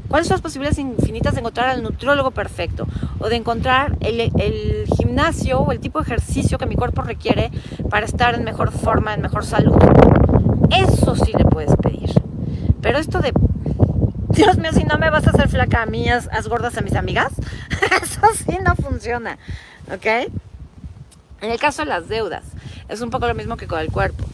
[0.09, 2.87] ¿Cuáles son las posibilidades infinitas de encontrar al nutriólogo perfecto?
[3.19, 7.51] O de encontrar el, gimnasio o el tipo de ejercicio que mi cuerpo requiere
[7.91, 9.77] para estar en mejor forma, en mejor salud.
[10.71, 12.11] Eso sí le puedes pedir.
[12.81, 13.33] Pero esto de,
[14.31, 16.95] Dios mío, si no me vas a hacer flaca a mí, haz, gordas a mis
[16.95, 17.33] amigas,
[18.03, 19.39] eso sí no funciona.
[19.93, 20.33] ¿Ok?
[21.41, 22.45] En el caso de las deudas,
[22.89, 24.25] es un poco lo mismo que con el cuerpo.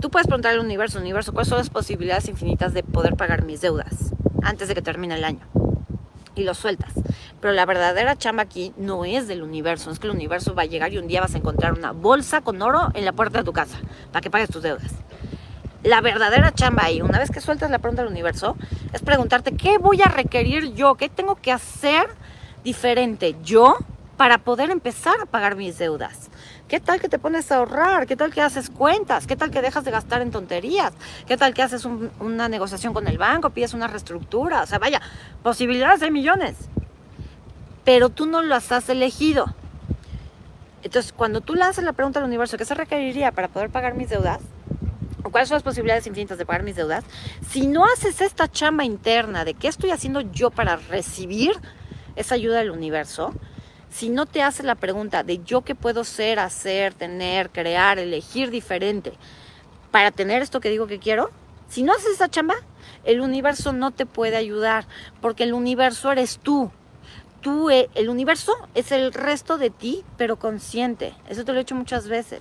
[0.00, 3.60] Tú puedes preguntar al universo, universo, ¿cuáles son las posibilidades infinitas de poder pagar mis
[3.60, 4.12] deudas?
[4.48, 5.40] antes de que termine el año.
[6.34, 6.92] Y lo sueltas.
[7.40, 10.66] Pero la verdadera chamba aquí no es del universo, es que el universo va a
[10.66, 13.44] llegar y un día vas a encontrar una bolsa con oro en la puerta de
[13.44, 13.78] tu casa
[14.12, 14.92] para que pagues tus deudas.
[15.82, 18.56] La verdadera chamba ahí, una vez que sueltas la pregunta del universo,
[18.92, 22.08] es preguntarte qué voy a requerir yo, qué tengo que hacer
[22.64, 23.76] diferente yo
[24.18, 26.28] para poder empezar a pagar mis deudas.
[26.66, 28.08] ¿Qué tal que te pones a ahorrar?
[28.08, 29.28] ¿Qué tal que haces cuentas?
[29.28, 30.92] ¿Qué tal que dejas de gastar en tonterías?
[31.28, 34.62] ¿Qué tal que haces una negociación con el banco, pides una reestructura?
[34.64, 35.00] O sea, vaya,
[35.44, 36.56] posibilidades hay millones.
[37.84, 39.54] Pero tú no las has elegido.
[40.82, 44.10] Entonces, cuando tú lanzas la pregunta al universo, ¿qué se requeriría para poder pagar mis
[44.10, 44.40] deudas?
[45.22, 47.04] ¿O cuáles son las posibilidades infinitas de pagar mis deudas?
[47.48, 51.52] Si no haces esta chamba interna de qué estoy haciendo yo para recibir
[52.16, 53.32] esa ayuda del universo,
[53.90, 58.50] si no te haces la pregunta de yo qué puedo ser, hacer, tener, crear, elegir
[58.50, 59.12] diferente
[59.90, 61.30] para tener esto que digo que quiero,
[61.68, 62.54] si no haces esa chamba,
[63.04, 64.86] el universo no te puede ayudar,
[65.20, 66.70] porque el universo eres tú.
[67.40, 71.14] Tú, eh, el universo es el resto de ti, pero consciente.
[71.28, 72.40] Eso te lo he hecho muchas veces.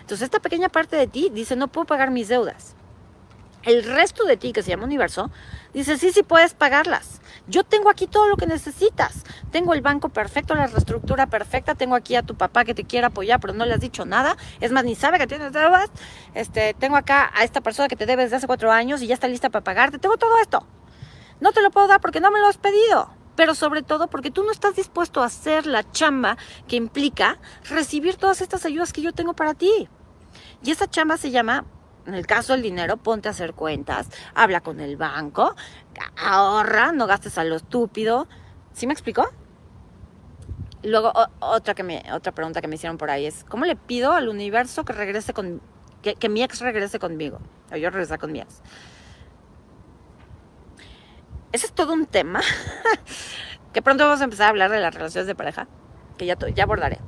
[0.00, 2.74] Entonces, esta pequeña parte de ti dice, no puedo pagar mis deudas.
[3.64, 5.30] El resto de ti, que se llama universo,
[5.72, 7.22] dice, sí, sí puedes pagarlas.
[7.46, 9.24] Yo tengo aquí todo lo que necesitas.
[9.50, 11.74] Tengo el banco perfecto, la reestructura perfecta.
[11.74, 14.36] Tengo aquí a tu papá que te quiere apoyar, pero no le has dicho nada.
[14.60, 15.90] Es más, ni sabe que tienes deudas.
[16.34, 19.14] Este, tengo acá a esta persona que te debe desde hace cuatro años y ya
[19.14, 19.98] está lista para pagarte.
[19.98, 20.66] Tengo todo esto.
[21.40, 23.10] No te lo puedo dar porque no me lo has pedido.
[23.34, 26.36] Pero sobre todo porque tú no estás dispuesto a hacer la chamba
[26.68, 27.38] que implica
[27.68, 29.88] recibir todas estas ayudas que yo tengo para ti.
[30.62, 31.64] Y esa chamba se llama
[32.06, 35.54] en el caso del dinero, ponte a hacer cuentas, habla con el banco,
[36.16, 38.28] ahorra, no gastes a lo estúpido.
[38.72, 39.28] ¿Sí me explicó?
[40.82, 44.12] Luego, otra, que me, otra pregunta que me hicieron por ahí es, ¿cómo le pido
[44.12, 45.62] al universo que regrese con,
[46.02, 47.38] que, mi ex regrese conmigo?
[47.72, 48.60] O yo regresar con mi ex.
[51.52, 52.42] Ese es todo un tema
[53.72, 55.68] que pronto vamos a empezar a hablar de las relaciones de pareja,
[56.18, 56.98] que ya, ya abordaré.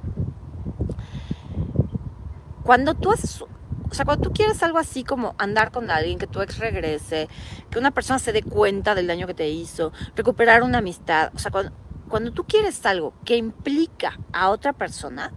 [2.62, 3.44] Cuando tú haces
[3.88, 7.28] o sea, cuando tú quieres algo así como andar con alguien, que tu ex regrese,
[7.70, 11.38] que una persona se dé cuenta del daño que te hizo, recuperar una amistad, o
[11.38, 15.32] sea, cuando, tú quieres algo que implica a otra persona,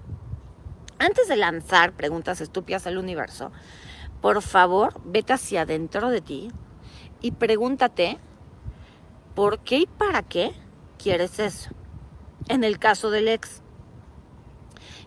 [0.97, 3.52] antes de lanzar preguntas estúpidas al universo,
[4.22, 6.52] por favor, vete hacia adentro de ti
[7.22, 8.20] y pregúntate
[9.36, 10.54] por qué y para qué
[10.97, 11.70] quieres eso.
[12.47, 13.62] En el caso del ex.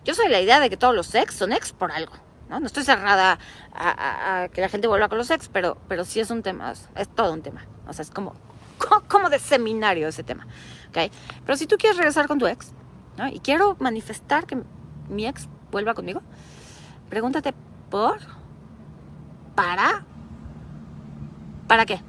[0.05, 2.22] Yo soy la idea de que todos los ex son ex por algo.
[2.59, 2.65] ¿No?
[2.65, 3.39] estoy cerrada
[3.73, 7.09] a, que la gente vuelva con los ex, pero, pero sí es un tema, es
[7.09, 7.65] todo un tema.
[7.87, 8.33] O sea, es como,
[9.07, 10.47] como de seminario ese tema.
[10.89, 11.11] ¿okay?
[11.45, 12.71] Pero si tú quieres regresar con tu ex,
[13.17, 13.27] ¿no?
[13.27, 14.57] Y quiero manifestar que
[15.09, 16.21] mi ex vuelva conmigo,
[17.09, 17.53] pregúntate
[17.89, 18.19] por,
[19.55, 20.05] para,
[21.67, 22.01] ¿para qué?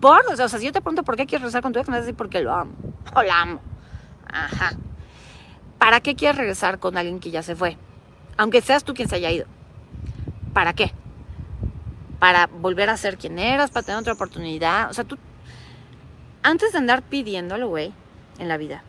[0.00, 1.92] Por, o sea, si yo te pregunto por qué quieres regresar con tu ex, me
[1.92, 2.72] vas a decir porque lo amo,
[3.14, 3.60] o la amo.
[4.30, 4.72] Ajá.
[5.78, 7.76] ¿Para qué quieres regresar con alguien que ya se fue?
[8.36, 9.46] Aunque seas tú quien se haya ido.
[10.52, 10.92] ¿Para qué?
[12.18, 14.90] Para volver a ser quien eras, para tener otra oportunidad.
[14.90, 15.18] O sea, tú,
[16.42, 17.92] antes de andar pidiéndolo, güey,
[18.38, 18.82] en la vida,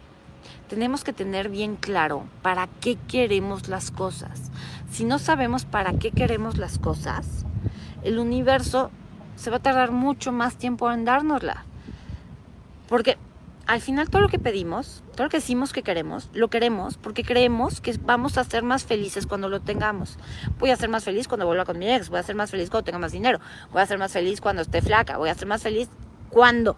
[0.69, 4.51] tenemos que tener bien claro para qué queremos las cosas.
[4.89, 7.45] Si no sabemos para qué queremos las cosas,
[8.03, 8.91] el universo
[9.35, 11.65] se va a tardar mucho más tiempo en dárnosla.
[12.87, 13.17] Porque
[13.67, 17.23] al final todo lo que pedimos, todo lo que decimos que queremos, lo queremos porque
[17.23, 20.17] creemos que vamos a ser más felices cuando lo tengamos.
[20.59, 22.69] Voy a ser más feliz cuando vuelva con mi ex, voy a ser más feliz
[22.69, 23.39] cuando tenga más dinero,
[23.71, 25.89] voy a ser más feliz cuando esté flaca, voy a ser más feliz
[26.29, 26.77] cuando.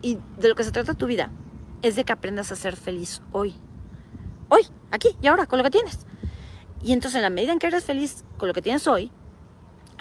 [0.00, 1.30] Y de lo que se trata tu vida
[1.82, 3.54] es de que aprendas a ser feliz hoy.
[4.48, 6.06] Hoy, aquí y ahora, con lo que tienes.
[6.82, 9.12] Y entonces en la medida en que eres feliz con lo que tienes hoy,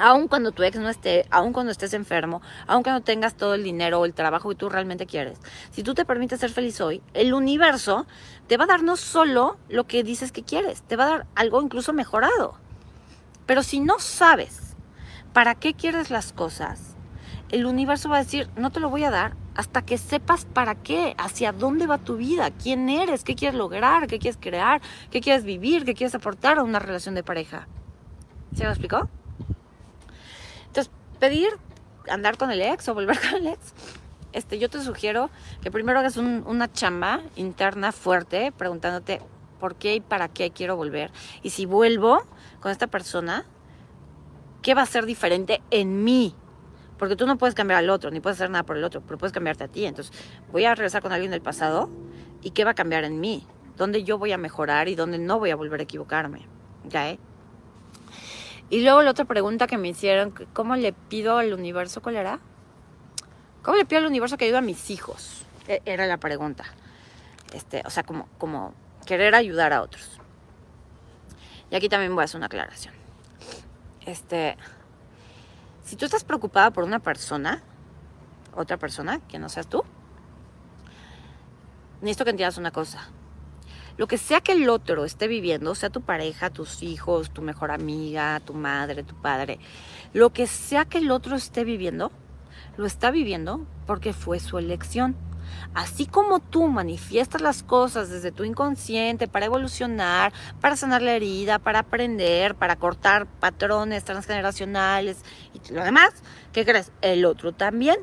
[0.03, 3.63] Aun cuando tu ex no esté, aun cuando estés enfermo, aun cuando tengas todo el
[3.63, 5.37] dinero o el trabajo que tú realmente quieres,
[5.69, 8.07] si tú te permites ser feliz hoy, el universo
[8.47, 11.27] te va a dar no solo lo que dices que quieres, te va a dar
[11.35, 12.55] algo incluso mejorado.
[13.45, 14.75] Pero si no sabes
[15.33, 16.95] para qué quieres las cosas,
[17.49, 20.73] el universo va a decir, no te lo voy a dar hasta que sepas para
[20.73, 24.81] qué, hacia dónde va tu vida, quién eres, qué quieres lograr, qué quieres crear,
[25.11, 27.67] qué quieres vivir, qué quieres aportar a una relación de pareja.
[28.55, 29.07] ¿Se me explicó?
[31.21, 31.49] Pedir
[32.09, 33.73] andar con el ex o volver con el ex,
[34.33, 35.29] este, yo te sugiero
[35.61, 39.21] que primero hagas una chamba interna fuerte preguntándote
[39.59, 41.11] por qué y para qué quiero volver.
[41.43, 42.23] Y si vuelvo
[42.59, 43.45] con esta persona,
[44.63, 46.33] ¿qué va a ser diferente en mí?
[46.97, 49.19] Porque tú no puedes cambiar al otro, ni puedes hacer nada por el otro, pero
[49.19, 49.85] puedes cambiarte a ti.
[49.85, 50.11] Entonces,
[50.51, 51.91] voy a regresar con alguien del pasado
[52.41, 53.45] y qué va a cambiar en mí,
[53.77, 56.47] dónde yo voy a mejorar y dónde no voy a volver a equivocarme.
[56.89, 57.19] ¿Ya, eh?
[58.71, 62.01] Y luego la otra pregunta que me hicieron, ¿cómo le pido al universo?
[62.01, 62.39] ¿Cuál era?
[63.63, 65.45] ¿Cómo le pido al universo que ayude a mis hijos?
[65.67, 66.63] E, era la pregunta.
[67.53, 68.73] Este, o sea, como, como
[69.05, 70.21] querer ayudar a otros.
[71.69, 72.93] Y aquí también voy a hacer una aclaración.
[74.05, 74.55] Este,
[75.83, 77.61] si tú estás preocupada por una persona,
[78.55, 79.83] otra persona, que no seas tú,
[81.99, 83.09] necesito que entiendas una cosa
[84.01, 87.69] lo que sea que el otro esté viviendo, sea tu pareja, tus hijos, tu mejor
[87.69, 89.59] amiga, tu madre, tu padre,
[90.11, 92.11] lo que sea que el otro esté viviendo,
[92.77, 95.15] lo está viviendo porque fue su elección.
[95.75, 101.59] Así como tú manifiestas las cosas desde tu inconsciente para evolucionar, para sanar la herida,
[101.59, 105.23] para aprender, para cortar patrones transgeneracionales
[105.53, 106.09] y lo demás,
[106.53, 106.91] ¿qué crees?
[107.01, 107.97] El otro también.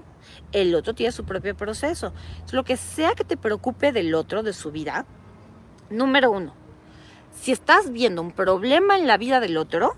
[0.53, 2.13] El otro tiene su propio proceso.
[2.53, 5.05] Lo que sea que te preocupe del otro, de su vida,
[5.91, 6.53] Número uno,
[7.41, 9.97] si estás viendo un problema en la vida del otro,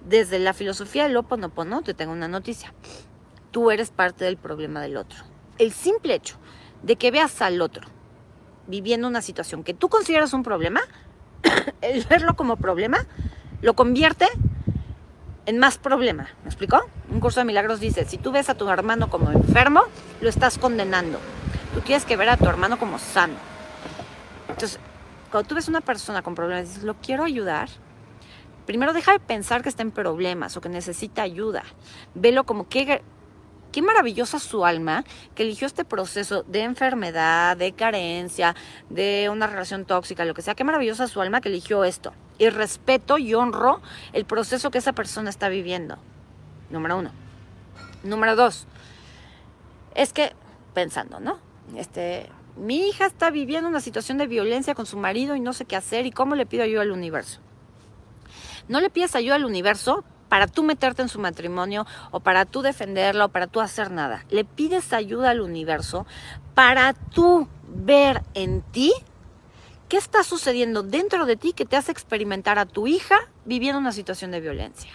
[0.00, 2.72] desde la filosofía del Oponopono te tengo una noticia.
[3.50, 5.24] Tú eres parte del problema del otro.
[5.58, 6.36] El simple hecho
[6.82, 7.88] de que veas al otro
[8.68, 10.80] viviendo una situación que tú consideras un problema,
[11.80, 13.06] el verlo como problema,
[13.60, 14.26] lo convierte
[15.46, 16.28] en más problema.
[16.42, 16.88] ¿Me explicó?
[17.10, 19.82] Un curso de milagros dice, si tú ves a tu hermano como enfermo,
[20.20, 21.18] lo estás condenando.
[21.74, 23.34] Tú tienes que ver a tu hermano como sano.
[24.48, 24.78] Entonces,
[25.30, 27.68] cuando tú ves una persona con problemas dices, lo quiero ayudar,
[28.66, 31.64] primero deja de pensar que está en problemas o que necesita ayuda.
[32.14, 33.02] Velo como que
[33.72, 35.04] qué maravillosa su alma
[35.34, 38.54] que eligió este proceso de enfermedad, de carencia,
[38.88, 40.54] de una relación tóxica, lo que sea.
[40.54, 42.12] Qué maravillosa su alma que eligió esto.
[42.38, 43.80] Y respeto y honro
[44.12, 45.98] el proceso que esa persona está viviendo.
[46.70, 47.10] Número uno.
[48.02, 48.66] Número dos.
[49.94, 50.34] Es que,
[50.74, 51.38] pensando, ¿no?
[51.76, 52.28] Este,
[52.58, 55.76] mi hija está viviendo una situación de violencia con su marido y no sé qué
[55.76, 57.40] hacer y cómo le pido ayuda al universo.
[58.68, 62.60] No le pides ayuda al universo para tú meterte en su matrimonio o para tú
[62.62, 64.24] defenderla o para tú hacer nada.
[64.30, 66.06] Le pides ayuda al universo
[66.54, 68.92] para tú ver en ti
[69.88, 73.92] qué está sucediendo dentro de ti que te hace experimentar a tu hija viviendo una
[73.92, 74.90] situación de violencia.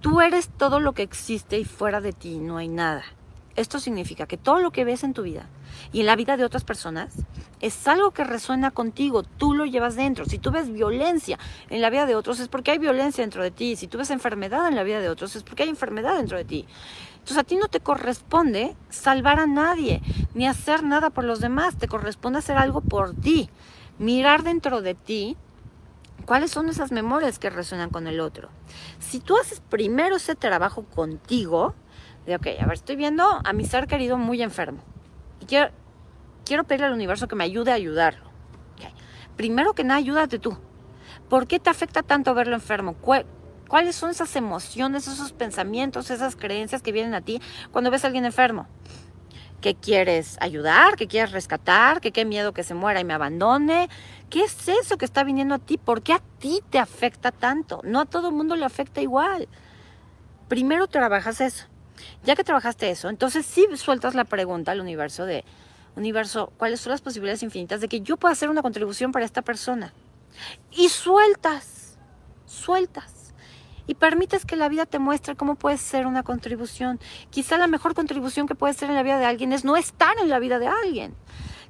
[0.00, 3.04] Tú eres todo lo que existe y fuera de ti no hay nada.
[3.56, 5.46] Esto significa que todo lo que ves en tu vida
[5.92, 7.14] y en la vida de otras personas
[7.60, 10.24] es algo que resuena contigo, tú lo llevas dentro.
[10.24, 13.50] Si tú ves violencia en la vida de otros es porque hay violencia dentro de
[13.50, 13.76] ti.
[13.76, 16.44] Si tú ves enfermedad en la vida de otros es porque hay enfermedad dentro de
[16.44, 16.66] ti.
[17.14, 20.00] Entonces a ti no te corresponde salvar a nadie
[20.34, 23.50] ni hacer nada por los demás, te corresponde hacer algo por ti.
[23.98, 25.36] Mirar dentro de ti
[26.24, 28.48] cuáles son esas memorias que resuenan con el otro.
[28.98, 31.74] Si tú haces primero ese trabajo contigo,
[32.26, 34.80] de, ok, a ver, estoy viendo a mi ser querido muy enfermo.
[35.40, 38.30] Y quiero, pedirle al universo que me ayude a ayudarlo.
[39.36, 40.56] Primero que nada, ayúdate tú.
[41.28, 42.94] ¿Por qué te afecta tanto verlo enfermo?
[43.68, 47.40] ¿Cuáles son esas emociones, esos pensamientos, esas creencias que vienen a ti
[47.72, 48.66] cuando ves a alguien enfermo?
[49.60, 50.96] ¿Qué quieres ayudar?
[50.96, 52.00] ¿Qué quieres rescatar?
[52.00, 53.88] ¿Qué qué miedo que se muera y me abandone?
[54.28, 55.78] ¿Qué es eso que está viniendo a ti?
[55.78, 57.80] ¿Por qué a ti te afecta tanto?
[57.84, 59.48] No a todo el mundo le afecta igual.
[60.48, 61.66] Primero trabajas eso.
[62.24, 65.44] Ya que trabajaste eso, entonces sí sueltas la pregunta al universo de,
[65.96, 69.42] universo, ¿cuáles son las posibilidades infinitas de que yo pueda hacer una contribución para esta
[69.42, 69.92] persona?
[70.70, 71.98] Y sueltas,
[72.46, 73.34] sueltas.
[73.86, 77.00] Y permites que la vida te muestre cómo puedes ser una contribución.
[77.30, 80.16] Quizá la mejor contribución que puedes hacer en la vida de alguien es no estar
[80.18, 81.14] en la vida de alguien.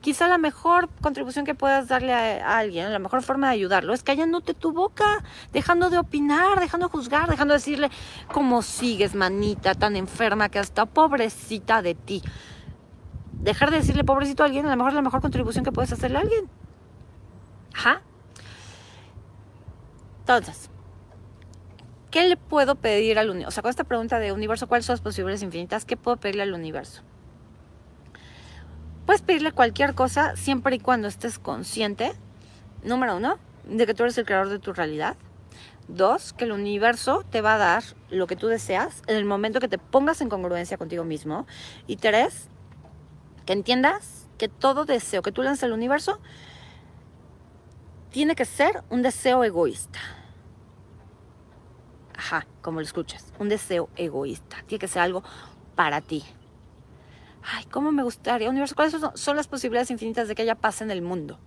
[0.00, 4.02] Quizá la mejor contribución que puedas darle a, alguien, la mejor forma de ayudarlo, es
[4.02, 5.22] callándote tu boca,
[5.52, 7.90] dejando de opinar, dejando de juzgar, dejando de decirle
[8.32, 12.22] cómo sigues, manita, tan enferma que hasta pobrecita de ti.
[13.32, 15.92] Dejar de decirle pobrecito a alguien, a lo mejor es la mejor contribución que puedes
[15.92, 16.48] hacerle a alguien.
[17.74, 18.02] Ajá.
[20.20, 20.70] Entonces,
[22.10, 23.48] ¿qué le puedo pedir al universo?
[23.48, 25.84] O sea, con esta pregunta de universo, ¿cuáles son las posibilidades infinitas?
[25.84, 27.02] ¿Qué puedo pedirle al universo?
[29.10, 32.12] Puedes pedirle cualquier cosa siempre y cuando estés consciente,
[32.84, 35.16] número uno, de que tú eres el creador de tu realidad.
[35.88, 39.58] Dos, que el universo te va a dar lo que tú deseas en el momento
[39.58, 41.48] que te pongas en congruencia contigo mismo.
[41.88, 42.46] Y tres,
[43.46, 46.20] que entiendas que todo deseo que tú lanzas al universo
[48.12, 49.98] tiene que ser un deseo egoísta.
[52.16, 54.58] Ajá, como lo escuchas, un deseo egoísta.
[54.68, 55.24] Tiene que ser algo
[55.74, 56.22] para ti.
[57.42, 58.74] Ay, ¿cómo me gustaría, universo?
[58.74, 61.38] ¿Cuáles son, las posibilidades infinitas de que haya paz en el mundo?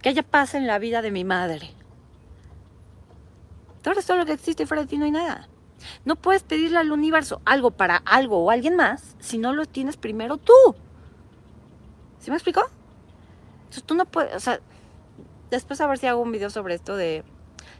[0.00, 1.74] Que haya paz en la vida de mi madre
[3.82, 5.48] Tú todo lo que existe y fuera de ti no hay nada.
[6.04, 9.96] No puedes pedirle al universo algo para algo o alguien más si no lo tienes
[9.96, 10.52] primero tú.
[12.18, 12.68] ¿Sí me explicó?
[13.58, 14.58] Entonces tú no puedes, o sea,
[15.50, 17.22] después a ver si hago un video sobre esto de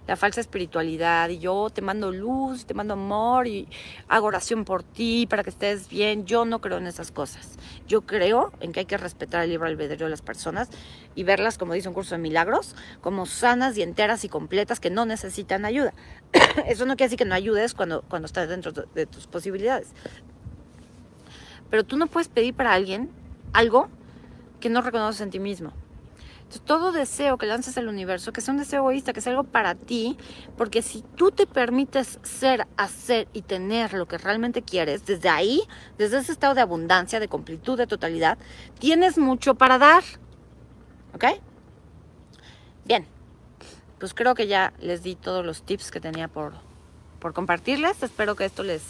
[0.06, 3.68] la falsa espiritualidad y yo te mando luz, te mando amor y
[4.08, 6.26] hago oración por ti para que estés bien.
[6.26, 7.56] Yo no creo en esas cosas.
[7.88, 10.68] Yo creo en que hay que respetar el libre albedrío de las personas
[11.14, 14.90] y verlas, como dice un curso de milagros, como sanas y enteras y completas que
[14.90, 15.92] no necesitan ayuda.
[16.66, 19.88] Eso no quiere decir que no ayudes cuando, cuando estás dentro de tus posibilidades.
[21.68, 23.10] Pero tú no puedes pedir para alguien
[23.52, 23.88] algo
[24.60, 25.72] que no reconoces en ti mismo
[26.64, 29.74] todo deseo que lances al universo, que sea un deseo egoísta, que sea algo para
[29.74, 30.16] ti,
[30.56, 35.62] porque si tú te permites ser, hacer y tener lo que realmente quieres, desde ahí,
[35.98, 38.38] desde ese estado de abundancia, de completud, de totalidad,
[38.78, 40.04] tienes mucho para dar.
[41.14, 41.24] ¿Ok?
[42.84, 43.06] Bien,
[43.98, 46.54] pues creo que ya les di todos los tips que tenía por,
[47.18, 48.02] por compartirles.
[48.02, 48.82] Espero que esto les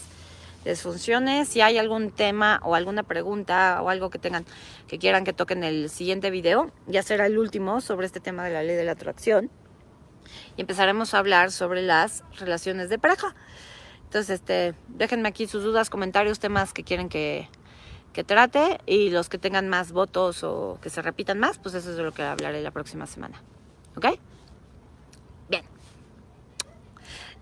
[0.67, 1.45] les funcione.
[1.45, 4.45] Si hay algún tema o alguna pregunta o algo que tengan
[4.89, 8.53] que quieran que toquen el siguiente video, ya será el último sobre este tema de
[8.53, 9.49] la ley de la atracción.
[10.57, 13.37] Y empezaremos a hablar sobre las relaciones de pareja.
[14.05, 17.49] Entonces, este, déjenme aquí sus dudas, comentarios, temas que quieren que,
[18.13, 21.91] que trate y los que tengan más votos o que se repitan más, pues eso
[21.91, 23.41] es de lo que hablaré la próxima semana.
[23.97, 24.07] ¿Ok?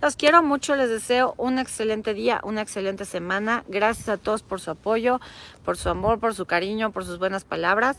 [0.05, 3.65] Los quiero mucho, les deseo un excelente día, una excelente semana.
[3.69, 5.19] Gracias a todos por su apoyo,
[5.65, 7.97] por su amor, por su cariño, por sus buenas palabras.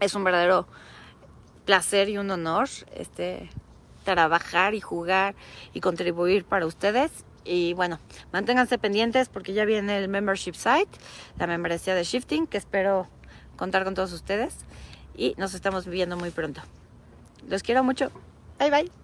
[0.00, 0.66] Es un verdadero
[1.64, 3.50] placer y un honor este,
[4.02, 5.36] trabajar y jugar
[5.72, 7.12] y contribuir para ustedes.
[7.44, 8.00] Y bueno,
[8.32, 10.90] manténganse pendientes porque ya viene el membership site,
[11.38, 13.06] la membresía de Shifting, que espero
[13.56, 14.56] contar con todos ustedes.
[15.14, 16.62] Y nos estamos viendo muy pronto.
[17.46, 18.10] Los quiero mucho.
[18.58, 19.01] Bye bye.